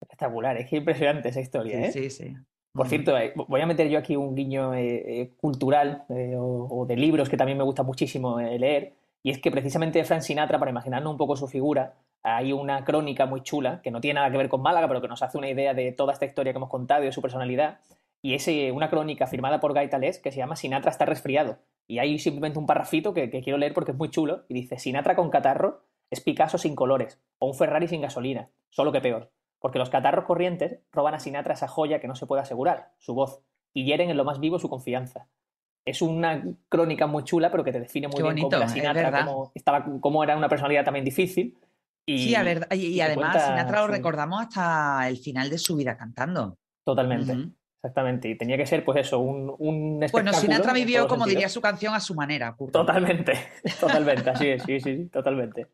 Espectacular, 0.00 0.56
es 0.56 0.68
que 0.68 0.76
impresionante 0.76 1.30
esa 1.30 1.40
historia, 1.40 1.90
sí, 1.92 1.98
¿eh? 1.98 2.10
Sí, 2.10 2.10
sí. 2.10 2.36
Por 2.74 2.88
cierto, 2.88 3.16
eh, 3.16 3.32
voy 3.36 3.60
a 3.60 3.66
meter 3.66 3.88
yo 3.88 4.00
aquí 4.00 4.16
un 4.16 4.34
guiño 4.34 4.74
eh, 4.74 5.04
eh, 5.06 5.30
cultural 5.36 6.04
o, 6.08 6.84
de 6.88 6.96
libros 6.96 7.28
que 7.28 7.36
también 7.36 7.56
me 7.56 7.62
gusta 7.62 7.84
muchísimo 7.84 8.40
leer, 8.40 8.94
y 9.24 9.30
es 9.30 9.40
que 9.40 9.50
precisamente 9.50 9.98
de 9.98 10.04
Frank 10.04 10.20
Sinatra, 10.20 10.60
para 10.60 10.70
imaginarnos 10.70 11.10
un 11.10 11.16
poco 11.16 11.34
su 11.34 11.48
figura, 11.48 11.94
hay 12.22 12.52
una 12.52 12.84
crónica 12.84 13.26
muy 13.26 13.42
chula 13.42 13.80
que 13.82 13.90
no 13.90 14.00
tiene 14.00 14.20
nada 14.20 14.30
que 14.30 14.36
ver 14.36 14.48
con 14.48 14.62
Málaga, 14.62 14.86
pero 14.86 15.00
que 15.00 15.08
nos 15.08 15.22
hace 15.22 15.36
una 15.36 15.48
idea 15.48 15.74
de 15.74 15.90
toda 15.90 16.12
esta 16.12 16.26
historia 16.26 16.52
que 16.52 16.58
hemos 16.58 16.70
contado 16.70 17.02
y 17.02 17.06
de 17.06 17.12
su 17.12 17.20
personalidad. 17.20 17.80
Y 18.22 18.34
es 18.34 18.48
una 18.72 18.88
crónica 18.88 19.26
firmada 19.26 19.60
por 19.60 19.74
Guy 19.74 19.88
Talés 19.88 20.20
que 20.20 20.30
se 20.30 20.38
llama 20.38 20.54
Sinatra 20.54 20.90
está 20.90 21.04
resfriado. 21.04 21.58
Y 21.88 21.98
hay 21.98 22.18
simplemente 22.18 22.58
un 22.58 22.66
parrafito 22.66 23.12
que, 23.12 23.28
que 23.28 23.42
quiero 23.42 23.58
leer 23.58 23.74
porque 23.74 23.90
es 23.90 23.98
muy 23.98 24.10
chulo. 24.10 24.44
Y 24.48 24.54
dice: 24.54 24.78
Sinatra 24.78 25.16
con 25.16 25.28
catarro 25.28 25.82
es 26.10 26.20
Picasso 26.20 26.56
sin 26.56 26.76
colores 26.76 27.20
o 27.38 27.48
un 27.48 27.54
Ferrari 27.54 27.88
sin 27.88 28.00
gasolina, 28.00 28.50
solo 28.70 28.92
que 28.92 29.00
peor 29.00 29.30
porque 29.64 29.78
los 29.78 29.88
catarros 29.88 30.26
corrientes 30.26 30.80
roban 30.92 31.14
a 31.14 31.20
Sinatra 31.20 31.54
esa 31.54 31.68
joya 31.68 31.98
que 31.98 32.06
no 32.06 32.14
se 32.16 32.26
puede 32.26 32.42
asegurar, 32.42 32.92
su 32.98 33.14
voz, 33.14 33.40
y 33.72 33.86
hieren 33.86 34.10
en 34.10 34.18
lo 34.18 34.24
más 34.26 34.38
vivo 34.38 34.58
su 34.58 34.68
confianza. 34.68 35.26
Es 35.84 36.00
una 36.02 36.42
crónica 36.68 37.06
muy 37.06 37.24
chula, 37.24 37.50
pero 37.50 37.62
que 37.62 37.72
te 37.72 37.80
define 37.80 38.08
muy 38.08 38.22
bien 38.22 38.40
cómo 38.40 38.56
era 38.56 38.68
Sinatra, 38.68 39.24
cómo, 39.24 39.52
estaba, 39.54 39.84
cómo 40.00 40.24
era 40.24 40.36
una 40.36 40.48
personalidad 40.48 40.84
también 40.84 41.04
difícil. 41.04 41.58
Y, 42.06 42.28
sí, 42.28 42.34
a 42.34 42.42
ver, 42.42 42.66
y, 42.70 43.00
además 43.00 43.44
Sinatra 43.44 43.82
lo 43.82 43.88
recordamos 43.88 44.40
hasta 44.40 45.08
el 45.08 45.18
final 45.18 45.50
de 45.50 45.58
su 45.58 45.76
vida 45.76 45.96
cantando. 45.96 46.58
Totalmente. 46.84 47.50
Exactamente, 47.84 48.30
y 48.30 48.38
tenía 48.38 48.56
que 48.56 48.64
ser, 48.64 48.82
pues 48.82 48.98
eso, 48.98 49.18
un, 49.18 49.54
un 49.58 50.00
Bueno, 50.10 50.32
Sinatra 50.32 50.72
vivió, 50.72 51.06
como 51.06 51.26
diría 51.26 51.50
su 51.50 51.60
canción, 51.60 51.94
a 51.94 52.00
su 52.00 52.14
manera. 52.14 52.56
Totalmente, 52.72 53.34
totalmente, 53.78 54.30
así 54.30 54.48
es, 54.48 54.62
sí, 54.62 54.80
sí, 54.80 55.04
totalmente. 55.12 55.66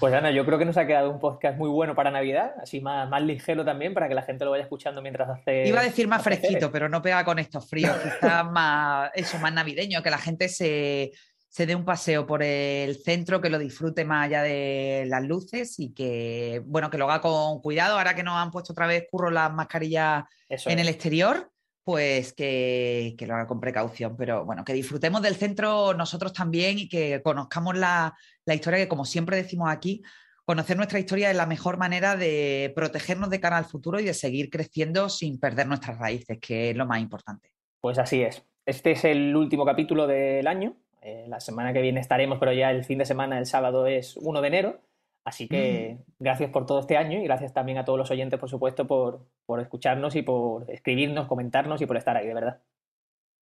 Pues 0.00 0.14
Ana, 0.14 0.30
yo 0.30 0.46
creo 0.46 0.58
que 0.58 0.64
nos 0.64 0.78
ha 0.78 0.86
quedado 0.86 1.10
un 1.10 1.18
podcast 1.18 1.58
muy 1.58 1.68
bueno 1.68 1.94
para 1.94 2.10
Navidad, 2.10 2.54
así 2.62 2.80
más, 2.80 3.08
más 3.10 3.22
ligero 3.22 3.64
también, 3.64 3.92
para 3.92 4.08
que 4.08 4.14
la 4.14 4.22
gente 4.22 4.44
lo 4.44 4.50
vaya 4.50 4.62
escuchando 4.62 5.02
mientras 5.02 5.28
hace. 5.28 5.68
Iba 5.68 5.80
a 5.80 5.84
decir 5.84 6.08
más 6.08 6.22
fresquito, 6.22 6.72
pero 6.72 6.88
no 6.88 7.02
pega 7.02 7.24
con 7.24 7.38
estos 7.38 7.68
fríos, 7.68 7.94
quizás 7.98 8.44
más, 8.50 9.10
eso, 9.14 9.38
más 9.38 9.52
navideño, 9.52 10.02
que 10.02 10.10
la 10.10 10.18
gente 10.18 10.48
se, 10.48 11.12
se 11.48 11.66
dé 11.66 11.74
un 11.74 11.84
paseo 11.84 12.26
por 12.26 12.42
el 12.42 12.96
centro, 12.96 13.40
que 13.40 13.50
lo 13.50 13.58
disfrute 13.58 14.04
más 14.06 14.26
allá 14.26 14.42
de 14.42 15.04
las 15.08 15.22
luces 15.24 15.78
y 15.78 15.92
que, 15.92 16.62
bueno, 16.64 16.88
que 16.88 16.96
lo 16.96 17.10
haga 17.10 17.20
con 17.20 17.60
cuidado. 17.60 17.98
Ahora 17.98 18.14
que 18.14 18.22
nos 18.22 18.34
han 18.34 18.50
puesto 18.50 18.72
otra 18.72 18.86
vez 18.86 19.06
curro 19.10 19.30
las 19.30 19.52
mascarillas 19.52 20.24
en 20.48 20.78
el 20.78 20.88
exterior, 20.88 21.50
pues 21.86 22.32
que, 22.32 23.14
lo 23.28 23.34
haga 23.34 23.46
con 23.46 23.60
precaución, 23.60 24.16
pero 24.16 24.44
bueno, 24.44 24.64
que 24.64 24.72
disfrutemos 24.72 25.22
del 25.22 25.36
centro 25.36 25.94
nosotros 25.94 26.32
también 26.32 26.80
y 26.80 26.88
que 26.88 27.22
conozcamos 27.22 27.76
la, 27.76 28.12
historia 28.44 28.80
que, 28.80 28.88
como 28.88 29.04
siempre 29.04 29.36
decimos 29.36 29.70
aquí, 29.70 30.02
conocer 30.44 30.76
nuestra 30.76 30.98
historia 30.98 31.30
es 31.30 31.36
la 31.36 31.46
mejor 31.46 31.76
manera 31.76 32.16
de 32.16 32.72
protegernos 32.74 33.30
de 33.30 33.38
cara 33.38 33.56
al 33.56 33.66
futuro 33.66 34.00
y 34.00 34.04
de 34.04 34.14
seguir 34.14 34.50
creciendo 34.50 35.08
sin 35.08 35.38
perder 35.38 35.68
nuestras 35.68 35.96
raíces, 35.96 36.38
que 36.40 36.70
es 36.70 36.76
lo 36.76 36.86
más 36.86 37.00
importante. 37.00 37.52
Pues 37.80 37.98
así 37.98 38.20
es. 38.20 38.42
Este 38.64 38.90
es 38.90 39.04
el 39.04 39.36
último 39.36 39.64
capítulo 39.64 40.08
del 40.08 40.48
año. 40.48 40.74
Eh, 41.02 41.26
la 41.28 41.38
semana 41.38 41.72
que 41.72 41.82
viene 41.82 42.00
estaremos, 42.00 42.40
pero 42.40 42.52
ya 42.52 42.72
el 42.72 42.84
fin 42.84 42.98
de 42.98 43.04
semana, 43.04 43.38
el 43.38 43.46
sábado 43.46 43.86
es 43.86 44.16
1 44.16 44.40
de 44.40 44.48
enero. 44.48 44.80
Así 45.26 45.48
que 45.48 45.98
mm. 45.98 46.12
gracias 46.20 46.50
por 46.50 46.66
todo 46.66 46.78
este 46.78 46.96
año 46.96 47.18
y 47.18 47.24
gracias 47.24 47.52
también 47.52 47.78
a 47.78 47.84
todos 47.84 47.98
los 47.98 48.10
oyentes, 48.12 48.38
por 48.38 48.48
supuesto, 48.48 48.86
por, 48.86 49.26
escucharnos 49.60 50.14
y 50.14 50.22
por 50.22 50.70
escribirnos, 50.70 51.26
comentarnos 51.26 51.82
y 51.82 51.86
por 51.86 51.96
estar 51.96 52.16
ahí, 52.16 52.28
de 52.28 52.34
verdad. 52.34 52.62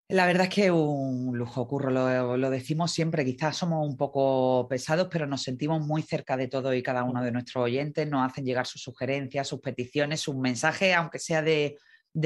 La 0.09 0.25
verdad 0.25 0.45
es 0.45 0.55
que 0.55 0.71
un 0.71 1.37
lujo, 1.37 1.69
Curro, 1.69 1.91
lo, 1.91 2.39
lo, 2.39 2.49
decimos 2.49 2.91
siempre, 2.91 3.23
quizás 3.23 3.59
somos 3.59 3.87
un 3.87 3.99
poco 3.99 4.67
pesados, 4.67 5.09
pero 5.11 5.27
nos 5.27 5.43
sentimos 5.43 5.87
muy 5.87 6.01
cerca 6.01 6.39
de 6.39 6.49
todo 6.49 6.73
y 6.73 6.83
cada 6.83 7.05
uno 7.05 7.23
de 7.23 7.33
nuestros 7.33 7.65
oyentes, 7.65 8.09
nos 8.09 8.31
hacen 8.31 8.47
llegar 8.47 8.67
sus 8.67 8.81
sugerencias, 8.81 9.47
sus 9.47 9.61
peticiones, 9.61 10.21
sus 10.21 10.37
mensajes, 10.37 10.95
aunque 10.95 11.19
sea 11.19 11.43
de, 11.43 11.77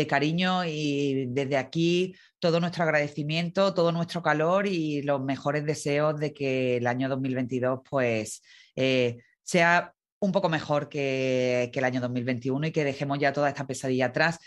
cariño 0.08 0.64
y 0.66 1.26
desde 1.30 1.56
aquí 1.56 2.14
todo 2.38 2.60
nuestro 2.60 2.84
agradecimiento, 2.84 3.74
todo 3.74 3.90
nuestro 3.90 4.22
calor 4.22 4.68
y 4.68 5.02
los 5.02 5.20
mejores 5.20 5.64
deseos 5.64 6.20
de 6.20 6.32
que 6.32 6.76
el 6.76 6.86
año 6.86 7.08
2022 7.08 7.80
pues 7.88 8.42
eh, 8.76 9.16
sea 9.48 9.94
un 10.20 10.32
poco 10.32 10.50
mejor 10.50 10.88
que, 10.90 11.70
el 11.72 11.84
año 11.84 12.00
2021 12.00 12.66
y 12.66 12.72
que 12.72 12.84
dejemos 12.84 13.18
ya 13.18 13.32
toda 13.32 13.48
esta 13.48 13.66
pesadilla 13.66 14.06
atrás. 14.06 14.38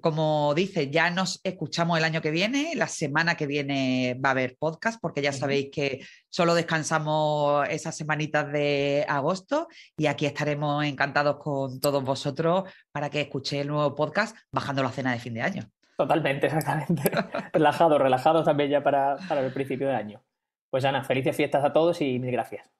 Como 0.00 0.52
dice, 0.54 0.90
ya 0.90 1.10
nos 1.10 1.40
escuchamos 1.44 1.96
el 1.96 2.04
año 2.04 2.20
que 2.20 2.30
viene, 2.30 2.72
la 2.74 2.88
semana 2.88 3.36
que 3.36 3.46
viene 3.46 4.18
va 4.22 4.30
a 4.30 4.32
haber 4.32 4.56
podcast, 4.58 5.00
porque 5.00 5.22
ya 5.22 5.32
sabéis 5.32 5.68
que 5.72 6.04
solo 6.28 6.54
descansamos 6.54 7.66
esas 7.70 7.96
semanitas 7.96 8.50
de 8.52 9.06
agosto 9.08 9.68
y 9.96 10.06
aquí 10.06 10.26
estaremos 10.26 10.84
encantados 10.84 11.36
con 11.38 11.80
todos 11.80 12.02
vosotros 12.02 12.64
para 12.92 13.08
que 13.08 13.22
escuchéis 13.22 13.62
el 13.62 13.68
nuevo 13.68 13.94
podcast 13.94 14.36
bajando 14.52 14.82
la 14.82 14.90
cena 14.90 15.12
de 15.12 15.20
fin 15.20 15.34
de 15.34 15.42
año. 15.42 15.70
Totalmente, 15.96 16.48
exactamente. 16.48 17.10
relajados, 17.52 17.98
relajados 17.98 18.44
también 18.44 18.70
ya 18.70 18.82
para, 18.82 19.16
para 19.28 19.40
el 19.40 19.52
principio 19.52 19.88
de 19.88 19.94
año. 19.94 20.22
Pues 20.68 20.84
Ana, 20.84 21.04
felices 21.04 21.34
fiestas 21.34 21.64
a 21.64 21.72
todos 21.72 22.00
y 22.02 22.18
mil 22.18 22.32
gracias. 22.32 22.77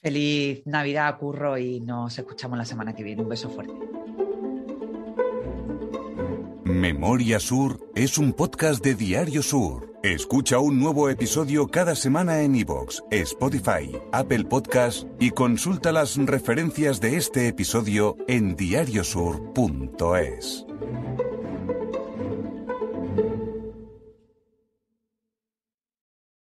Feliz 0.00 0.62
Navidad, 0.64 1.18
Curro, 1.18 1.58
y 1.58 1.80
nos 1.80 2.16
escuchamos 2.18 2.56
la 2.56 2.64
semana 2.64 2.94
que 2.94 3.02
viene. 3.02 3.22
Un 3.22 3.28
beso 3.28 3.50
fuerte. 3.50 3.74
Memoria 6.64 7.40
Sur 7.40 7.90
es 7.94 8.18
un 8.18 8.32
podcast 8.32 8.84
de 8.84 8.94
Diario 8.94 9.42
Sur. 9.42 9.92
Escucha 10.04 10.60
un 10.60 10.78
nuevo 10.78 11.08
episodio 11.08 11.66
cada 11.66 11.96
semana 11.96 12.42
en 12.42 12.54
iVoox, 12.54 13.00
Spotify, 13.10 13.90
Apple 14.12 14.44
Podcasts 14.44 15.08
y 15.18 15.30
consulta 15.30 15.90
las 15.90 16.16
referencias 16.16 17.00
de 17.00 17.16
este 17.16 17.48
episodio 17.48 18.16
en 18.28 18.54
diariosur.es. 18.54 20.66